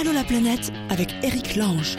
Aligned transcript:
Allô 0.00 0.12
la 0.12 0.24
planète 0.24 0.72
avec 0.88 1.10
Eric 1.22 1.56
Lange. 1.56 1.96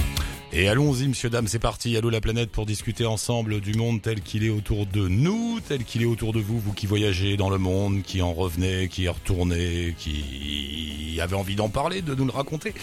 Et 0.51 0.67
allons-y, 0.67 1.07
monsieur, 1.07 1.29
dame, 1.29 1.47
c'est 1.47 1.59
parti. 1.59 1.95
Allô 1.95 2.09
la 2.09 2.19
planète 2.19 2.49
pour 2.49 2.65
discuter 2.65 3.05
ensemble 3.05 3.61
du 3.61 3.75
monde 3.75 4.01
tel 4.01 4.21
qu'il 4.21 4.43
est 4.43 4.49
autour 4.49 4.87
de 4.87 5.07
nous, 5.07 5.59
tel 5.67 5.83
qu'il 5.83 6.01
est 6.01 6.05
autour 6.05 6.33
de 6.33 6.39
vous, 6.39 6.59
vous 6.59 6.73
qui 6.73 6.87
voyagez 6.87 7.37
dans 7.37 7.51
le 7.51 7.59
monde, 7.59 8.01
qui 8.01 8.23
en 8.23 8.33
revenez, 8.33 8.87
qui 8.87 9.03
y 9.03 9.07
retournez, 9.07 9.93
qui 9.99 11.19
avez 11.21 11.35
envie 11.35 11.55
d'en 11.55 11.69
parler, 11.69 12.01
de 12.01 12.15
nous 12.15 12.25
le 12.25 12.31
raconter. 12.31 12.73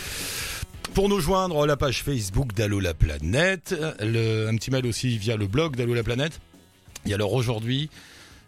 Pour 0.94 1.08
nous 1.08 1.18
joindre, 1.18 1.66
la 1.66 1.76
page 1.76 2.04
Facebook 2.04 2.54
d'Allo 2.54 2.78
la 2.78 2.94
planète, 2.94 3.74
un 3.98 4.56
petit 4.56 4.70
mail 4.70 4.86
aussi 4.86 5.18
via 5.18 5.34
le 5.34 5.48
blog 5.48 5.74
d'Allo 5.74 5.94
la 5.94 6.04
planète. 6.04 6.38
Et 7.06 7.14
alors 7.14 7.32
aujourd'hui, 7.32 7.90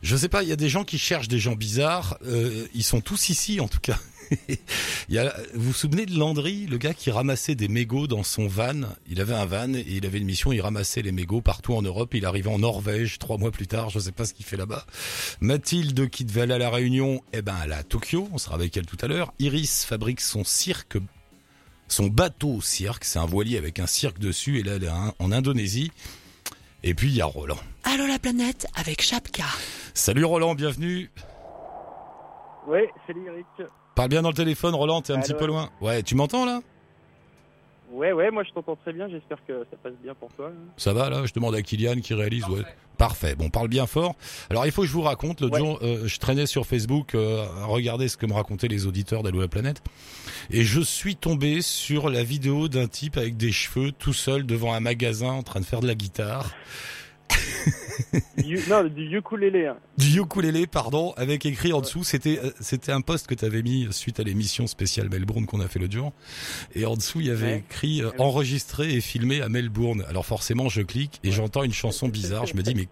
je 0.03 0.17
sais 0.17 0.29
pas, 0.29 0.45
il 0.45 0.49
y 0.49 0.53
a 0.53 0.57
des 0.57 0.69
gens 0.69 0.85
qui 0.85 0.99
cherchent 0.99 1.29
des 1.29 1.41
gens 1.41 1.57
bizarres. 1.57 2.17
Euh, 2.27 2.67
ils 2.75 2.85
sont 2.85 3.01
tous 3.01 3.29
ici 3.29 3.59
en 3.61 3.67
tout 3.67 3.81
cas. 3.81 3.99
il 5.09 5.15
y 5.15 5.19
a, 5.19 5.35
vous 5.55 5.69
vous 5.69 5.73
souvenez 5.73 6.07
de 6.07 6.17
Landry, 6.17 6.67
le 6.67 6.79
gars 6.79 6.95
qui 6.95 7.11
ramassait 7.11 7.55
des 7.55 7.69
mégots 7.69 8.07
dans 8.07 8.23
son 8.23 8.47
van? 8.47 8.83
Il 9.09 9.21
avait 9.21 9.35
un 9.35 9.47
van 9.47 9.73
et 9.75 9.85
il 9.87 10.07
avait 10.07 10.19
une 10.19 10.27
mission, 10.27 10.53
il 10.53 10.61
ramassait 10.61 11.03
les 11.03 11.13
mégots 11.13 11.41
partout 11.41 11.75
en 11.75 11.83
Europe. 11.83 12.15
Il 12.15 12.25
arrivait 12.25 12.51
en 12.51 12.59
Norvège 12.59 13.19
trois 13.19 13.39
mois 13.39 13.51
plus 13.51 13.67
tard, 13.67 13.91
je 13.91 13.99
sais 13.99 14.13
pas 14.13 14.25
ce 14.25 14.35
qu'il 14.35 14.47
fait 14.47 14.57
là-bas. 14.57 14.87
Mathilde 15.41 16.09
qui 16.11 16.25
devait 16.25 16.43
aller 16.43 16.55
à 16.55 16.59
la 16.59 16.71
Réunion, 16.71 17.23
eh 17.33 17.43
ben 17.43 17.57
elle 17.65 17.73
est 17.73 17.77
à 17.77 17.83
Tokyo, 17.83 18.29
on 18.33 18.39
sera 18.39 18.55
avec 18.55 18.77
elle 18.77 18.87
tout 18.87 18.99
à 19.01 19.09
l'heure. 19.09 19.33
Iris 19.39 19.85
fabrique 19.85 20.21
son 20.21 20.45
cirque, 20.45 20.99
son 21.89 22.07
bateau 22.07 22.61
cirque, 22.61 23.05
c'est 23.05 23.19
un 23.19 23.27
voilier 23.27 23.59
avec 23.59 23.79
un 23.79 23.87
cirque 23.87 24.19
dessus 24.19 24.59
et 24.59 24.63
là 24.63 24.75
elle 24.77 24.85
est 24.85 24.91
en 25.19 25.33
Indonésie. 25.33 25.91
Et 26.83 26.95
puis 26.95 27.09
il 27.09 27.17
y 27.17 27.21
a 27.21 27.27
Roland. 27.27 27.59
Allô 27.85 28.07
la 28.07 28.19
planète 28.19 28.67
avec 28.75 29.03
Chapka. 29.03 29.45
Salut 29.93 30.25
Roland, 30.25 30.55
bienvenue. 30.55 31.11
Oui, 32.67 32.81
salut 33.07 33.27
Eric. 33.27 33.71
Parle 34.01 34.09
bien 34.09 34.23
dans 34.23 34.31
le 34.31 34.35
téléphone, 34.35 34.75
Roland, 34.75 35.03
t'es 35.03 35.13
un 35.13 35.17
Allô, 35.17 35.25
petit 35.25 35.35
peu 35.35 35.45
loin. 35.45 35.69
Ouais, 35.83 36.03
tu 36.03 36.15
m'entends 36.15 36.47
là? 36.47 36.63
Ouais, 37.93 38.13
ouais, 38.13 38.31
moi 38.31 38.45
je 38.45 38.51
t'entends 38.55 38.77
très 38.77 38.95
bien, 38.95 39.11
j'espère 39.11 39.37
que 39.47 39.67
ça 39.71 39.77
passe 39.83 39.93
bien 40.03 40.15
pour 40.15 40.31
toi. 40.33 40.51
Ça 40.79 40.95
va 40.95 41.11
là? 41.11 41.27
Je 41.27 41.35
demande 41.35 41.55
à 41.55 41.61
Kylian 41.61 41.97
qui 41.97 42.15
réalise. 42.15 42.47
Ouais. 42.49 42.63
Parfait. 42.97 43.35
Bon, 43.35 43.51
parle 43.51 43.69
bien 43.69 43.87
fort. 43.87 44.15
Alors 44.49 44.65
il 44.65 44.73
faut 44.73 44.81
que 44.81 44.89
je 44.89 44.93
vous 44.95 45.03
raconte. 45.03 45.43
L'autre 45.43 45.53
Ouais. 45.53 45.61
jour, 45.61 45.79
euh, 45.83 46.07
je 46.07 46.19
traînais 46.19 46.47
sur 46.47 46.65
Facebook 46.65 47.15
euh, 47.15 47.45
à 47.61 47.67
regarder 47.67 48.09
ce 48.09 48.17
que 48.17 48.25
me 48.25 48.33
racontaient 48.33 48.69
les 48.69 48.87
auditeurs 48.87 49.23
d'Allo 49.23 49.39
la 49.43 49.49
planète, 49.49 49.83
et 50.49 50.65
je 50.65 50.81
suis 50.81 51.17
tombé 51.17 51.61
sur 51.61 52.09
la 52.09 52.23
vidéo 52.25 52.69
d'un 52.69 52.87
type 52.87 53.19
avec 53.19 53.37
des 53.37 53.53
cheveux 53.53 53.93
tout 53.93 54.15
seul 54.15 54.47
devant 54.47 54.73
un 54.73 54.81
magasin 54.81 55.33
en 55.33 55.43
train 55.43 55.61
de 55.61 55.67
faire 55.67 55.81
de 55.81 55.87
la 55.87 55.95
guitare, 55.95 56.55
Du, 58.39 58.59
non, 58.69 58.85
du 58.85 59.17
ukulélé. 59.19 59.67
hein. 59.67 59.77
du 59.99 60.21
ukulélé, 60.21 60.67
pardon, 60.67 61.13
avec 61.17 61.47
écrit 61.47 61.73
en 61.73 61.81
dessous. 61.81 62.03
C'était 62.03 62.41
euh, 62.43 62.51
c'était 62.59 62.91
un 62.93 63.01
post 63.03 63.27
que 63.27 63.35
tu 63.35 63.45
avais 63.45 63.63
mis 63.63 63.87
suite 63.93 64.19
à 64.19 64.23
l'émission 64.25 64.67
spéciale 64.67 65.09
Melbourne 65.11 65.47
qu'on 65.47 65.61
a 65.61 65.69
fait 65.69 65.79
l'autre 65.79 65.93
jour, 65.93 66.13
et 66.75 66.87
en 66.87 66.95
dessous 66.95 67.21
il 67.21 67.27
y 67.27 67.31
avait 67.31 67.41
Ouais. 67.47 67.59
écrit 67.59 68.03
euh, 68.03 68.11
enregistré 68.19 68.93
et 68.95 69.01
filmé 69.01 69.43
à 69.43 69.49
Melbourne. 69.49 70.05
Alors 70.09 70.27
forcément, 70.27 70.69
je 70.69 70.83
clique 70.83 71.21
et 71.23 71.31
j'entends 71.31 71.63
une 71.63 71.73
chanson 71.73 72.09
bizarre. 72.09 72.47
Je 72.47 72.55
me 72.57 72.63
dis 72.63 72.75
mais 72.75 72.89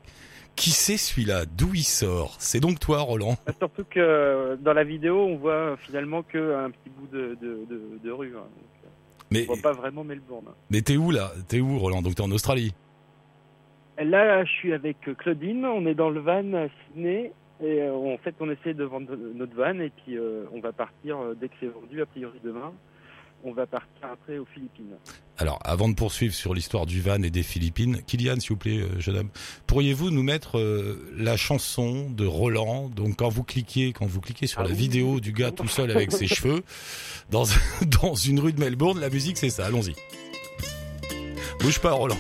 qui 0.55 0.71
c'est 0.71 0.97
celui-là? 0.97 1.45
D'où 1.47 1.75
il 1.75 1.85
sort? 1.85 2.37
C'est 2.39 2.61
donc 2.61 2.79
toi, 2.79 3.01
Roland 3.01 3.37
Ah, 3.47 3.53
Surtout 3.59 3.85
que 3.85 3.99
euh, 4.01 4.57
dans 4.57 4.73
la 4.75 4.85
vidéo, 4.85 5.19
on 5.27 5.37
voit 5.37 5.53
euh, 5.53 5.77
finalement 5.85 6.23
que 6.23 6.39
un 6.65 6.71
petit 6.71 6.91
bout 6.91 7.07
de, 7.17 7.37
de, 7.41 7.65
de, 7.71 7.81
de 8.05 8.11
rue. 8.11 8.35
hein. 8.37 8.41
Donc, 8.41 8.85
euh, 8.85 8.89
Mais, 9.31 9.47
on 9.49 9.55
voit 9.55 9.63
pas 9.63 9.73
vraiment 9.73 10.05
Melbourne. 10.05 10.47
mais 10.71 10.83
t'es 10.83 10.97
où 10.97 11.11
là? 11.11 11.33
T'es 11.49 11.61
où, 11.61 11.79
Roland? 11.79 12.03
Donc 12.03 12.15
t'es 12.17 12.23
en 12.23 12.31
Australie? 12.31 12.73
Là, 14.03 14.45
je 14.45 14.51
suis 14.51 14.73
avec 14.73 14.97
Claudine, 15.19 15.65
on 15.65 15.85
est 15.87 15.95
dans 15.95 16.11
le 16.11 16.21
van 16.21 16.53
à 16.55 16.67
Sydney. 16.87 17.33
Et 17.61 17.83
euh, 17.83 17.93
en 17.95 18.19
fait, 18.19 18.35
on 18.39 18.49
essaie 18.51 18.73
de 18.75 18.85
vendre 18.85 19.17
notre 19.35 19.55
van 19.57 19.81
et 19.81 19.91
puis 19.91 20.17
euh, 20.17 20.45
on 20.53 20.61
va 20.61 20.71
partir 20.73 21.19
euh, 21.19 21.35
dès 21.41 21.49
que 21.49 21.55
c'est 21.59 21.67
vendu, 21.67 22.01
a 22.01 22.07
priori 22.07 22.39
demain. 22.45 22.73
On 23.45 23.53
va 23.53 23.67
partir 23.67 23.89
après 24.13 24.39
aux 24.39 24.45
Philippines. 24.47 24.95
Alors, 25.39 25.59
avant 25.65 25.89
de 25.89 25.95
poursuivre 25.95 26.35
sur 26.35 26.55
l'histoire 26.55 26.87
du 26.87 27.01
van 27.01 27.23
et 27.23 27.31
des 27.31 27.43
Philippines, 27.45 28.03
Kylian, 28.05 28.39
s'il 28.41 28.51
vous 28.51 28.57
plaît, 28.57 28.81
jeune 28.99 29.17
homme, 29.17 29.31
pourriez-vous 29.67 30.11
nous 30.11 30.23
mettre 30.25 30.59
euh, 30.59 31.13
la 31.17 31.37
chanson 31.37 32.11
de 32.11 32.27
Roland? 32.27 32.89
Donc, 32.89 33.17
quand 33.17 33.29
vous 33.29 33.45
cliquez, 33.45 33.93
quand 33.93 34.07
vous 34.07 34.21
cliquez 34.21 34.47
sur 34.49 34.61
Ah 34.61 34.65
la 34.65 34.71
oui. 34.71 34.77
vidéo 34.77 35.19
du 35.21 35.33
gars 35.33 35.51
tout 35.53 35.69
seul 35.69 35.91
avec 35.91 36.13
ses 36.13 36.27
cheveux 36.29 36.63
dans 37.31 37.45
dans 38.03 38.15
une 38.15 38.39
rue 38.41 38.53
de 38.53 38.61
Melbourne, 38.61 39.01
la 39.01 39.11
musique 39.11 39.37
c'est 39.37 39.51
ça. 39.51 39.67
Allons-y. 39.67 39.95
Bouge 41.61 41.81
pas, 41.81 41.93
Roland. 41.93 42.19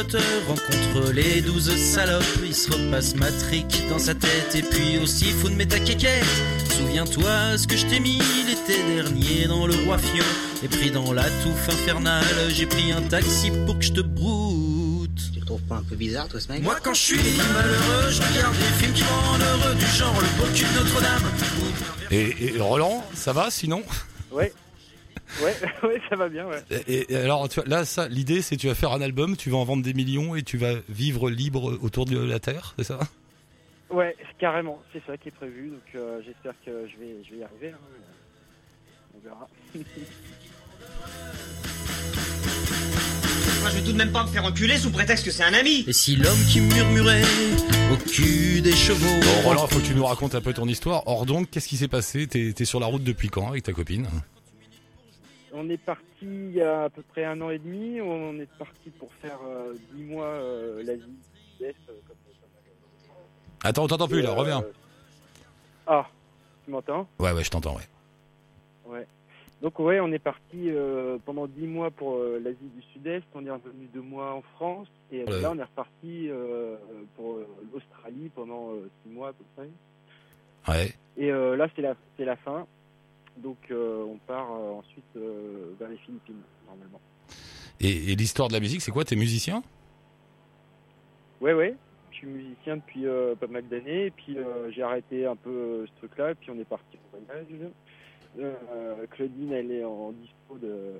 Potter 0.00 0.18
rencontre 0.48 1.12
les 1.12 1.42
douze 1.42 1.70
salopes, 1.76 2.24
il 2.42 2.54
se 2.54 2.72
repasse 2.72 3.14
Matrix 3.16 3.66
dans 3.90 3.98
sa 3.98 4.14
tête 4.14 4.54
et 4.54 4.62
puis 4.62 4.96
aussi 4.96 5.26
Fun 5.26 5.54
ta 5.68 5.78
quéquette. 5.78 6.24
Souviens-toi 6.70 7.58
ce 7.58 7.66
que 7.66 7.76
je 7.76 7.84
t'ai 7.84 8.00
mis 8.00 8.18
l'été 8.46 8.82
dernier 8.94 9.46
dans 9.46 9.66
le 9.66 9.74
roi 9.84 9.98
Fion. 9.98 10.24
Et 10.62 10.68
pris 10.68 10.90
dans 10.90 11.12
la 11.12 11.24
touffe 11.24 11.68
infernale, 11.68 12.24
j'ai 12.48 12.64
pris 12.64 12.92
un 12.92 13.02
taxi 13.02 13.50
pour 13.66 13.78
que 13.78 13.84
je 13.84 13.92
te 13.92 14.00
broute. 14.00 15.10
Tu 15.34 15.40
le 15.40 15.44
trouves 15.44 15.60
pas 15.68 15.76
un 15.76 15.82
peu 15.82 15.96
bizarre, 15.96 16.28
toi, 16.28 16.40
ce 16.40 16.48
mec 16.50 16.62
Moi 16.62 16.78
quand 16.82 16.94
je 16.94 17.00
suis 17.00 17.16
malheureux, 17.52 18.10
je 18.10 18.22
regarde 18.22 18.56
des 18.56 18.82
films 18.82 18.94
qui 18.94 19.02
me 19.02 19.08
rendent 19.08 19.42
heureux, 19.42 19.74
du 19.74 19.86
genre 19.86 20.18
le 20.18 20.40
beau 20.40 20.50
cul 20.54 20.64
de 20.64 20.78
Notre-Dame. 20.78 21.30
Et, 22.10 22.54
et 22.54 22.58
Roland, 22.58 23.04
ça 23.14 23.34
va 23.34 23.50
sinon? 23.50 23.82
Ouais. 24.32 24.52
Ouais, 25.44 25.54
ouais, 25.88 26.00
ça 26.10 26.16
va 26.16 26.28
bien, 26.28 26.46
ouais. 26.46 26.62
et, 26.88 27.12
et 27.12 27.16
alors, 27.16 27.48
tu 27.48 27.60
vois, 27.60 27.68
là, 27.68 27.84
ça, 27.84 28.08
l'idée, 28.08 28.42
c'est 28.42 28.56
tu 28.56 28.66
vas 28.66 28.74
faire 28.74 28.92
un 28.92 29.00
album, 29.00 29.36
tu 29.36 29.48
vas 29.50 29.56
en 29.58 29.64
vendre 29.64 29.82
des 29.82 29.94
millions 29.94 30.34
et 30.34 30.42
tu 30.42 30.56
vas 30.58 30.74
vivre 30.88 31.30
libre 31.30 31.78
autour 31.82 32.04
de 32.04 32.18
la 32.18 32.40
terre, 32.40 32.74
c'est 32.78 32.84
ça? 32.84 32.98
Ouais, 33.90 34.16
carrément, 34.38 34.80
c'est 34.92 35.02
ça 35.06 35.16
qui 35.16 35.28
est 35.28 35.32
prévu, 35.32 35.68
donc 35.70 35.82
euh, 35.94 36.20
j'espère 36.26 36.52
que 36.66 36.70
je 36.88 36.96
vais, 37.00 37.16
je 37.24 37.30
vais 37.34 37.38
y 37.38 37.42
arriver. 37.44 37.70
hein. 37.70 37.78
On 39.16 39.20
verra. 39.24 39.48
Moi, 43.60 43.68
je 43.70 43.76
vais 43.76 43.82
tout 43.84 43.92
de 43.92 43.96
même 43.98 44.12
pas 44.12 44.22
me 44.24 44.28
faire 44.28 44.44
enculer 44.44 44.78
sous 44.78 44.90
prétexte 44.90 45.24
que 45.24 45.30
c'est 45.30 45.42
un 45.44 45.52
ami. 45.52 45.84
Et 45.86 45.92
si 45.92 46.16
l'homme 46.16 46.38
qui 46.50 46.60
murmurait 46.60 47.22
au 47.92 47.96
cul 47.96 48.62
des 48.62 48.72
chevaux. 48.72 49.20
Bon, 49.20 49.48
Roland, 49.48 49.66
faut 49.66 49.80
que 49.80 49.84
tu 49.86 49.94
nous 49.94 50.04
racontes 50.06 50.34
un 50.34 50.40
peu 50.40 50.52
ton 50.54 50.66
histoire. 50.66 51.02
Or 51.06 51.26
donc, 51.26 51.50
qu'est-ce 51.50 51.68
qui 51.68 51.76
s'est 51.76 51.88
passé? 51.88 52.26
T'es 52.26 52.52
t'es 52.54 52.64
sur 52.64 52.80
la 52.80 52.86
route 52.86 53.04
depuis 53.04 53.28
quand 53.28 53.48
avec 53.50 53.62
ta 53.64 53.72
copine? 53.72 54.06
On 55.52 55.68
est 55.68 55.78
parti 55.78 56.04
il 56.22 56.52
y 56.52 56.60
a 56.62 56.84
à 56.84 56.90
peu 56.90 57.02
près 57.02 57.24
un 57.24 57.40
an 57.40 57.50
et 57.50 57.58
demi, 57.58 58.00
on 58.00 58.38
est 58.38 58.50
parti 58.58 58.90
pour 58.90 59.12
faire 59.14 59.38
euh, 59.44 59.74
10 59.94 60.02
mois 60.04 60.24
euh, 60.26 60.82
l'Asie 60.84 61.02
du 61.02 61.40
Sud-Est. 61.56 61.74
euh, 61.88 61.92
Attends, 63.62 63.84
on 63.84 63.88
t'entend 63.88 64.08
plus 64.08 64.22
là, 64.22 64.32
reviens. 64.32 64.64
Ah, 65.86 66.06
tu 66.64 66.70
m'entends? 66.70 67.06
Ouais, 67.18 67.32
ouais, 67.32 67.42
je 67.44 67.50
t'entends, 67.50 67.76
ouais. 67.76 67.88
Ouais. 68.86 69.06
Donc 69.60 69.78
ouais, 69.78 70.00
on 70.00 70.10
est 70.12 70.18
parti 70.20 70.70
euh, 70.70 71.18
pendant 71.26 71.46
10 71.46 71.66
mois 71.66 71.90
pour 71.90 72.14
euh, 72.16 72.40
l'Asie 72.42 72.56
du 72.74 72.80
Sud-Est, 72.92 73.24
on 73.34 73.44
est 73.44 73.50
revenu 73.50 73.86
deux 73.92 74.00
mois 74.00 74.32
en 74.34 74.42
France, 74.42 74.88
et 75.12 75.24
Ouais. 75.24 75.40
là 75.42 75.50
on 75.50 75.58
est 75.58 75.62
reparti 75.64 76.28
euh, 76.30 76.76
pour 77.16 77.38
l'Australie 77.72 78.30
pendant 78.34 78.70
6 79.04 79.10
mois 79.10 79.28
à 79.28 79.32
peu 79.32 79.44
près. 79.56 79.68
Ouais. 80.72 80.94
Et 81.16 81.30
là, 81.30 81.66
c'est 81.74 81.82
la, 81.82 81.94
c'est 82.16 82.24
la 82.24 82.36
fin. 82.36 82.66
Donc, 83.42 83.58
euh, 83.70 84.04
on 84.04 84.18
part 84.18 84.52
euh, 84.52 84.72
ensuite 84.72 85.04
euh, 85.16 85.72
vers 85.78 85.88
les 85.88 85.96
Philippines, 85.98 86.42
normalement. 86.66 87.00
Et, 87.80 88.12
et 88.12 88.16
l'histoire 88.16 88.48
de 88.48 88.52
la 88.52 88.60
musique, 88.60 88.82
c'est 88.82 88.90
quoi 88.90 89.04
T'es 89.04 89.16
musicien? 89.16 89.62
Ouais, 91.40 91.54
ouais. 91.54 91.74
Je 92.10 92.16
suis 92.16 92.26
musicien 92.26 92.76
depuis 92.76 93.06
euh, 93.06 93.34
pas 93.34 93.46
mal 93.46 93.66
d'années. 93.68 94.06
Et 94.06 94.10
puis, 94.10 94.36
euh, 94.36 94.70
j'ai 94.72 94.82
arrêté 94.82 95.24
un 95.24 95.36
peu 95.36 95.86
ce 95.86 95.98
truc-là. 95.98 96.32
Et 96.32 96.34
puis, 96.34 96.50
on 96.50 96.58
est 96.58 96.64
parti 96.64 96.98
en 97.14 97.18
voyage. 97.24 97.46
Euh, 98.38 99.06
Claudine, 99.10 99.52
elle 99.52 99.72
est 99.72 99.84
en 99.84 100.12
dispo 100.12 100.58
de, 100.58 100.92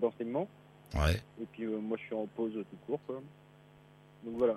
d'enseignement. 0.00 0.48
Ouais. 0.94 1.20
Et 1.42 1.46
puis, 1.52 1.64
euh, 1.64 1.78
moi, 1.78 1.98
je 2.00 2.06
suis 2.06 2.14
en 2.14 2.26
pause 2.26 2.52
tout 2.54 2.76
court, 2.86 3.00
quoi. 3.06 3.20
Donc, 4.24 4.34
voilà. 4.38 4.54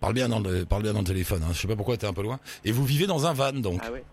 Parle 0.00 0.14
bien 0.14 0.28
dans 0.28 0.40
le, 0.40 0.64
parle 0.64 0.82
bien 0.82 0.92
dans 0.92 1.00
le 1.00 1.06
téléphone. 1.06 1.42
Hein. 1.42 1.52
Je 1.52 1.58
sais 1.58 1.68
pas 1.68 1.76
pourquoi 1.76 1.96
t'es 1.96 2.06
un 2.06 2.12
peu 2.12 2.22
loin. 2.22 2.40
Et 2.64 2.72
vous 2.72 2.84
vivez 2.84 3.06
dans 3.06 3.26
un 3.26 3.34
van, 3.34 3.52
donc? 3.52 3.80
Ah 3.84 3.92
ouais 3.92 4.04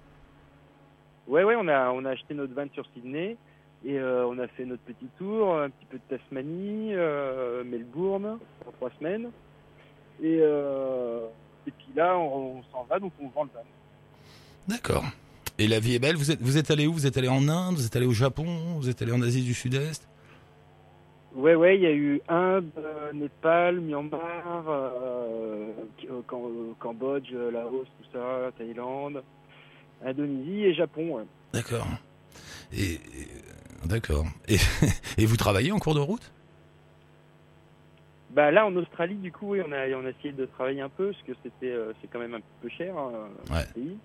Ouais, 1.29 1.43
ouais, 1.43 1.55
on 1.55 1.67
a, 1.67 1.91
on 1.91 2.03
a 2.05 2.09
acheté 2.09 2.33
notre 2.33 2.55
van 2.55 2.65
sur 2.73 2.85
Sydney 2.93 3.37
et 3.85 3.99
euh, 3.99 4.25
on 4.25 4.39
a 4.39 4.47
fait 4.47 4.65
notre 4.65 4.81
petit 4.81 5.07
tour, 5.17 5.59
un 5.59 5.69
petit 5.69 5.85
peu 5.85 5.97
de 5.97 6.17
Tasmanie, 6.17 6.95
euh, 6.95 7.63
Melbourne, 7.63 8.39
en 8.67 8.71
trois 8.71 8.89
semaines. 8.97 9.29
Et, 10.21 10.39
euh, 10.41 11.27
et 11.67 11.71
puis 11.71 11.89
là, 11.95 12.17
on, 12.17 12.57
on 12.57 12.63
s'en 12.71 12.83
va, 12.85 12.99
donc 12.99 13.13
on 13.21 13.27
vend 13.27 13.43
le 13.43 13.51
van. 13.53 13.63
D'accord. 14.67 15.05
Et 15.59 15.67
la 15.67 15.79
vie 15.79 15.95
est 15.95 15.99
belle. 15.99 16.15
Vous 16.15 16.31
êtes, 16.31 16.41
vous 16.41 16.57
êtes 16.57 16.71
allé 16.71 16.87
où? 16.87 16.93
Vous 16.93 17.05
êtes 17.05 17.17
allé 17.17 17.29
en 17.29 17.47
Inde? 17.47 17.75
Vous 17.75 17.85
êtes 17.85 17.95
allé 17.95 18.07
au 18.07 18.11
Japon? 18.11 18.47
Vous 18.77 18.89
êtes 18.89 19.01
allé 19.01 19.11
en 19.11 19.21
Asie 19.21 19.43
du 19.43 19.53
Sud-Est? 19.53 20.07
Ouais, 21.35 21.53
ouais, 21.53 21.77
il 21.77 21.83
y 21.83 21.85
a 21.85 21.93
eu 21.93 22.21
Inde, 22.27 22.71
Népal, 23.13 23.79
Myanmar, 23.81 24.65
Cam- 26.27 26.75
Cambodge, 26.79 27.31
Laos, 27.31 27.85
tout 27.85 28.09
ça, 28.11 28.51
Thaïlande, 28.57 29.21
Indonésie 30.05 30.65
et 30.65 30.73
Japon. 30.73 31.25
D'accord. 31.53 31.87
Et, 32.73 32.93
et- 32.93 32.99
d'accord. 33.85 34.25
Et, 34.47 34.57
et 35.17 35.25
vous 35.25 35.37
travaillez 35.37 35.71
en 35.71 35.79
cours 35.79 35.95
de 35.95 35.99
route? 35.99 36.31
Bah 38.31 38.51
là 38.51 38.65
en 38.67 38.75
Australie 38.75 39.15
du 39.15 39.31
coup 39.31 39.53
oui 39.53 39.61
on 39.67 39.71
a 39.71 39.87
on 39.89 40.05
a 40.05 40.09
essayé 40.11 40.31
de 40.31 40.45
travailler 40.45 40.81
un 40.81 40.89
peu 40.89 41.07
parce 41.11 41.23
que 41.23 41.31
c'était 41.41 41.71
euh, 41.71 41.93
c'est 41.99 42.07
quand 42.07 42.19
même 42.19 42.35
un 42.35 42.41
peu 42.61 42.69
cher 42.69 42.95
hein, 42.95 43.11
Ouais. 43.49 43.65
pays. 43.73 43.97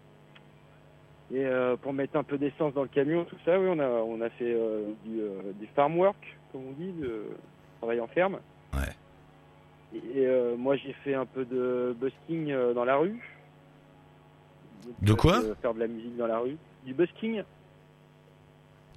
Et 1.34 1.44
euh, 1.44 1.76
pour 1.76 1.92
mettre 1.92 2.16
un 2.16 2.22
peu 2.22 2.38
d'essence 2.38 2.72
dans 2.72 2.82
le 2.84 2.88
camion 2.88 3.24
tout 3.26 3.36
ça 3.44 3.60
oui 3.60 3.66
on 3.68 3.78
a 3.78 3.86
on 3.86 4.22
a 4.22 4.30
fait 4.30 4.54
euh, 4.54 4.92
du, 5.04 5.20
du 5.60 5.66
farm 5.74 5.98
work 5.98 6.16
comme 6.52 6.62
on 6.68 6.72
dit 6.72 6.92
de 6.92 7.26
travail 7.78 8.00
en 8.00 8.06
ferme. 8.06 8.38
Ouais. 8.72 10.00
Et 10.16 10.26
moi 10.56 10.74
j'ai 10.76 10.94
fait 11.04 11.14
un 11.14 11.26
peu 11.26 11.44
de 11.44 11.94
busking 12.00 12.52
dans 12.74 12.84
la 12.84 12.96
rue. 12.96 13.20
De 15.02 15.12
quoi 15.14 15.38
euh, 15.42 15.54
Faire 15.62 15.74
de 15.74 15.80
la 15.80 15.86
musique 15.86 16.16
dans 16.16 16.26
la 16.26 16.38
rue. 16.38 16.56
Du 16.84 16.94
busking. 16.94 17.42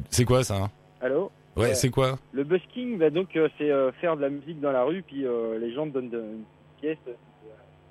C'est 0.09 0.25
quoi 0.25 0.43
ça 0.43 0.55
hein? 0.63 0.71
Allô? 1.01 1.31
Ouais, 1.55 1.63
Ouais. 1.69 1.73
c'est 1.75 1.89
quoi? 1.89 2.17
Le 2.33 2.43
busking, 2.43 2.97
bah 2.99 3.09
donc 3.09 3.35
euh, 3.35 3.49
c'est 3.57 3.71
euh, 3.71 3.91
faire 3.93 4.15
de 4.15 4.21
la 4.21 4.29
musique 4.29 4.59
dans 4.59 4.71
la 4.71 4.83
rue, 4.83 5.01
puis 5.01 5.25
euh, 5.25 5.57
les 5.57 5.73
gens 5.73 5.85
te 5.87 5.93
donnent 5.93 6.09
de- 6.09 6.19
une 6.19 6.43
pièce, 6.79 6.97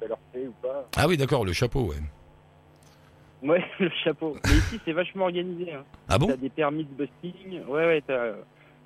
ça 0.00 0.06
leur 0.06 0.18
plaît 0.32 0.46
ou 0.46 0.52
pas. 0.62 0.88
Ah 0.96 1.06
oui, 1.08 1.16
d'accord, 1.16 1.44
le 1.44 1.52
chapeau, 1.52 1.80
ouais. 1.86 1.96
Ouais, 3.42 3.64
le 3.80 3.90
chapeau. 4.04 4.36
Mais 4.44 4.52
ici 4.56 4.80
c'est 4.84 4.92
vachement 4.92 5.24
organisé. 5.24 5.72
Hein. 5.72 5.84
Ah 6.08 6.16
bon? 6.18 6.28
T'as 6.28 6.36
des 6.36 6.48
permis 6.50 6.84
de 6.84 6.90
busking. 6.94 7.64
Ouais, 7.66 7.86
ouais. 7.86 8.02
T'as, 8.06 8.32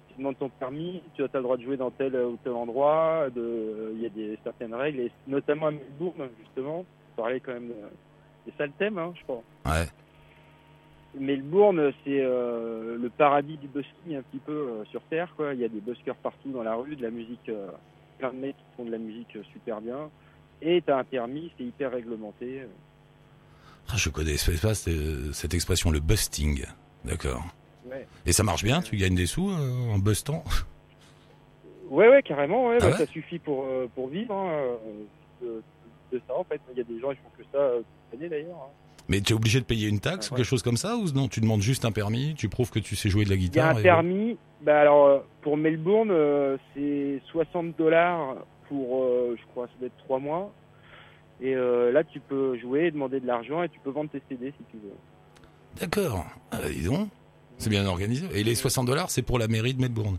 tu 0.09 0.15
demandes 0.19 0.39
ton 0.39 0.49
permis, 0.49 1.03
tu 1.15 1.23
as 1.23 1.29
le 1.35 1.43
droit 1.43 1.57
de 1.59 1.63
jouer 1.63 1.77
dans 1.77 1.91
tel 1.91 2.15
ou 2.17 2.39
tel 2.43 2.53
endroit. 2.53 3.27
de- 3.35 3.93
Il 3.97 4.03
y 4.03 4.07
a 4.07 4.11
des 4.11 4.39
certaines 4.43 4.75
règles, 4.75 5.01
et 5.01 5.13
notamment 5.27 5.67
à 5.67 5.71
Melbourne 5.73 6.29
justement. 6.43 6.85
Parlait 7.17 7.41
quand 7.41 7.53
même 7.53 7.69
de, 7.69 7.75
c'est 8.51 8.59
ça 8.59 8.67
le 8.67 8.73
thème, 8.73 8.99
hein, 8.99 9.13
je 9.17 9.23
crois. 9.25 9.43
Ouais. 9.67 9.87
Melbourne, 11.19 11.93
c'est 12.05 12.21
euh, 12.21 12.97
le 12.97 13.11
paradis 13.11 13.57
du 13.57 13.67
busking 13.67 14.17
un 14.17 14.23
petit 14.23 14.39
peu 14.39 14.53
euh, 14.53 14.85
sur 14.87 15.03
Terre. 15.03 15.33
Quoi. 15.37 15.55
Il 15.55 15.61
y 15.61 15.65
a 15.65 15.69
des 15.69 15.81
buskers 15.81 16.15
partout 16.17 16.51
dans 16.51 16.63
la 16.63 16.75
rue, 16.75 16.95
de 16.97 17.03
la 17.03 17.11
musique, 17.11 17.49
euh, 17.49 17.69
plein 18.19 18.33
de 18.33 18.39
mecs 18.39 18.57
qui 18.57 18.65
font 18.77 18.85
de 18.85 18.93
la 18.93 18.99
musique 18.99 19.35
euh, 19.37 19.43
super 19.53 19.81
bien. 19.81 20.11
Et 20.63 20.83
t'as 20.83 20.99
un 20.99 21.05
permis, 21.05 21.51
c'est 21.57 21.65
hyper 21.65 21.91
réglementé. 21.91 22.63
Ah, 23.89 23.97
je 23.97 24.09
connais 24.11 24.37
pas 24.63 24.75
cette, 24.75 25.55
expression, 25.55 25.91
le 25.91 26.01
busting. 26.01 26.65
D'accord. 27.05 27.43
Ouais, 27.91 28.07
Et 28.27 28.33
ça 28.33 28.43
marche 28.43 28.63
bien 28.63 28.83
Tu 28.83 28.97
gagnes 28.97 29.15
des 29.15 29.27
sous 29.27 29.51
en 29.51 29.99
bustant? 29.99 30.45
Ouais, 31.89 32.09
ouais 32.09 32.23
carrément. 32.23 32.69
Ouais, 32.69 32.77
Ah 32.81 32.85
bah, 32.85 32.91
ouais? 32.93 32.99
ça 32.99 33.07
suffit 33.07 33.39
pour, 33.39 33.67
pour 33.95 34.09
vivre. 34.09 34.35
Hein, 34.35 34.77
de, 36.13 36.21
ça, 36.27 36.35
en 36.37 36.45
fait. 36.45 36.61
Il 36.73 36.79
y 36.79 36.81
a 36.81 36.85
des 36.85 36.99
gens 37.01 37.11
qui 37.11 37.17
font 37.17 37.31
que 37.39 37.45
ça 37.53 37.59
euh, 37.59 37.79
toute 37.79 38.21
l'année 38.21 38.29
d'ailleurs. 38.29 38.57
hein. 38.57 38.71
Mais 39.09 39.21
tu 39.21 39.33
es 39.33 39.37
obligé 39.37 39.59
de 39.61 39.65
payer 39.65 39.89
une 39.89 39.99
taxe 39.99 40.29
Ouais, 40.31 40.35
ou 40.35 40.37
quelque 40.37 40.47
chose 40.47 40.63
comme 40.63 40.77
ça 40.77 40.97
Ou 40.97 41.07
non, 41.13 41.27
tu 41.27 41.41
demandes 41.41 41.63
juste 41.63 41.85
un 41.85 41.91
permis, 41.93 42.35
tu 42.37 42.49
prouves 42.49 42.71
que 42.71 42.79
tu 42.79 42.95
sais 42.95 43.09
jouer 43.09 43.25
de 43.25 43.31
la 43.31 43.35
Il 43.37 43.41
y 43.43 43.45
a 43.45 43.49
guitare 43.49 43.77
un 43.77 43.79
et- 43.79 43.83
permis. 43.83 44.39
Bah 44.63 44.79
alors 44.81 45.07
euh, 45.07 45.19
pour 45.43 45.57
Melbourne, 45.57 46.11
euh, 46.13 46.57
c'est 46.75 47.21
60 47.33 47.77
dollars 47.79 48.37
pour, 48.69 49.03
euh, 49.03 49.37
je 49.41 49.47
crois, 49.47 49.67
ça 49.67 49.73
doit 49.79 49.87
être 49.89 49.97
trois 50.05 50.19
mois. 50.21 50.53
Et 51.43 51.55
là, 51.55 52.05
tu 52.05 52.21
peux 52.21 52.59
jouer, 52.59 52.91
demander 52.91 53.19
de 53.19 53.27
l'argent 53.27 53.63
et 53.63 53.71
tu 53.71 53.81
peux 53.81 53.89
vendre 53.89 54.11
tes 54.11 54.21
CD 54.29 54.53
si 54.59 54.65
tu 54.71 54.77
veux. 54.77 54.93
D'accord. 55.81 56.27
Ah, 56.51 56.59
bah, 56.63 56.69
dis 56.69 56.85
donc. 56.85 57.09
C'est 57.57 57.71
bien 57.71 57.87
organisé. 57.87 58.27
Et 58.39 58.45
les 58.45 58.55
60 58.55 58.87
dollars, 58.87 59.11
c'est 59.11 59.23
pour 59.23 59.39
la 59.39 59.49
mairie 59.49 59.73
de 59.73 59.81
Melbourne. 59.81 60.19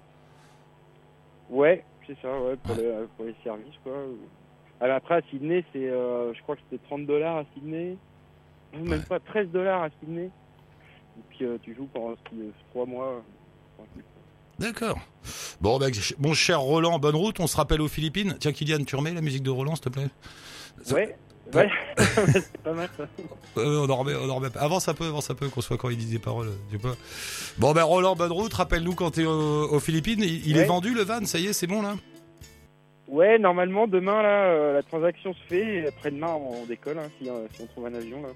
Ouais, 1.50 1.84
c'est 2.08 2.18
ça, 2.22 2.30
ouais, 2.42 2.56
pour, 2.64 2.76
Ouais. 2.76 2.82
Les, 2.84 2.92
pour 3.16 3.26
les 3.26 3.36
services, 3.44 3.76
quoi. 3.84 3.94
Alors 4.82 4.98
après, 4.98 5.16
à 5.16 5.22
Sydney, 5.30 5.64
c'est, 5.72 5.88
euh, 5.90 6.34
je 6.34 6.42
crois 6.42 6.56
que 6.56 6.62
c'était 6.70 6.84
30 6.88 7.06
dollars 7.06 7.38
à 7.38 7.44
Sydney. 7.54 7.98
Même 8.74 8.90
Ouais. 8.90 9.00
pas 9.08 9.20
13 9.20 9.48
dollars 9.50 9.84
à 9.84 9.90
Sydney. 10.00 10.26
Et 11.18 11.22
puis 11.30 11.46
euh, 11.46 11.58
tu 11.62 11.76
joues 11.76 11.88
pendant 11.94 12.12
euh, 12.12 12.50
trois 12.72 12.86
mois. 12.86 13.22
tranquille. 13.78 14.04
D'accord. 14.60 14.98
Bon, 15.60 15.80
ch- 15.80 16.16
mon 16.20 16.34
cher 16.34 16.62
Roland, 16.62 16.98
bonne 17.00 17.16
route. 17.16 17.40
On 17.40 17.48
se 17.48 17.58
rappelle 17.58 17.82
aux 17.82 17.88
Philippines. 17.88 18.36
Tiens, 18.40 18.52
Kylian, 18.54 18.84
tu 18.86 18.96
remets 18.96 19.14
la 19.14 19.22
musique 19.22 19.44
de 19.44 19.50
Roland, 19.50 19.76
s'il 19.76 19.84
te 19.86 19.90
plaît? 19.90 20.08
Ça- 20.84 20.96
Ouais, 20.96 21.16
ouais, 21.54 21.70
c'est 22.32 22.58
pas 22.64 22.74
mal 22.74 22.90
ça. 22.96 23.04
Euh, 23.58 23.86
on 23.86 23.90
en 23.90 23.96
remet, 23.98 24.14
on 24.16 24.30
en 24.30 24.36
remet. 24.36 24.50
Avance 24.56 24.88
un 24.88 24.94
peu, 24.94 25.06
avance 25.06 25.30
un 25.30 25.36
peu, 25.36 25.50
qu'on 25.50 25.62
soit 25.62 25.78
quand 25.78 25.90
il 25.90 25.98
dit 25.98 26.06
des 26.12 26.20
paroles. 26.20 26.52
Tu 26.72 26.78
vois. 26.78 26.96
Bon, 27.58 27.74
ben 27.74 27.84
Roland, 27.84 28.16
bonne 28.16 28.32
route. 28.32 28.54
Rappelle-nous 28.54 28.96
quand 28.96 29.12
t'es 29.12 29.26
au- 29.26 29.68
aux 29.70 29.80
Philippines. 29.80 30.22
Il, 30.24 30.48
il 30.48 30.58
est 30.58 30.66
vendu 30.66 30.94
le 30.94 31.02
van, 31.04 31.26
ça 31.26 31.40
y 31.40 31.48
est, 31.48 31.54
c'est 31.54 31.68
bon 31.68 31.82
là? 31.82 31.96
Ouais, 33.12 33.38
normalement, 33.38 33.88
demain, 33.88 34.24
là, 34.24 34.46
euh, 34.46 34.74
la 34.74 34.84
transaction 34.84 35.34
se 35.34 35.40
fait. 35.50 35.76
Et 35.84 35.88
après-demain, 35.88 36.34
on 36.34 36.66
décolle, 36.66 36.98
hein, 36.98 37.10
si, 37.22 37.30
euh, 37.30 37.46
si 37.54 37.62
on 37.62 37.68
trouve 37.68 37.86
un 37.88 37.94
avion, 37.94 38.22
là. 38.24 38.30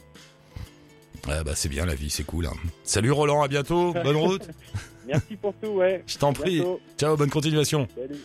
Ah 1.27 1.44
bah 1.44 1.54
c'est 1.56 1.69
bien 1.69 1.88
la 1.88 1.95
vie, 1.95 2.12
c'est 2.12 2.24
cool. 2.25 2.45
hein. 2.45 2.54
Salut 2.83 3.12
Roland, 3.12 3.42
à 3.42 3.48
bientôt. 3.48 3.94
Bonne 3.94 4.18
route. 4.18 4.48
Merci 5.07 5.36
pour 5.38 5.54
tout, 5.56 5.69
ouais. 5.69 6.04
Je 6.06 6.18
t'en 6.19 6.33
prie. 6.33 6.62
Ciao, 7.00 7.16
bonne 7.18 7.31
continuation. 7.31 7.88
Salut. 7.95 8.19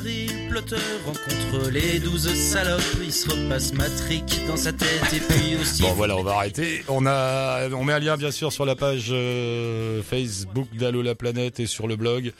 Harry 0.00 0.28
Potter 0.50 0.76
rencontre 1.04 1.70
les 1.70 1.98
douze 2.00 2.32
salopes, 2.32 2.82
il 3.02 3.12
se 3.12 3.28
repasse 3.28 3.74
matrique 3.74 4.40
dans 4.46 4.56
sa 4.56 4.72
tête 4.72 5.12
et 5.12 5.20
puis 5.20 5.56
aussi. 5.60 5.82
Bon 5.82 5.92
voilà, 5.92 6.16
on 6.16 6.22
va 6.22 6.36
arrêter. 6.36 6.82
On 6.88 7.04
a, 7.06 7.68
on 7.70 7.84
met 7.84 7.92
un 7.92 7.98
lien 7.98 8.16
bien 8.16 8.30
sûr 8.30 8.50
sur 8.50 8.64
la 8.64 8.76
page 8.76 9.08
euh, 9.10 10.02
Facebook 10.02 10.68
d'Allo 10.74 11.02
la 11.02 11.14
planète 11.14 11.60
et 11.60 11.66
sur 11.66 11.86
le 11.86 11.96
blog. 11.96 12.32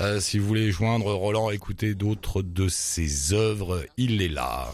Euh, 0.00 0.20
si 0.20 0.38
vous 0.38 0.46
voulez 0.46 0.70
joindre 0.70 1.12
Roland, 1.12 1.50
écouter 1.50 1.94
d'autres 1.94 2.40
de 2.40 2.68
ses 2.68 3.34
œuvres, 3.34 3.84
il 3.98 4.22
est 4.22 4.28
là. 4.28 4.68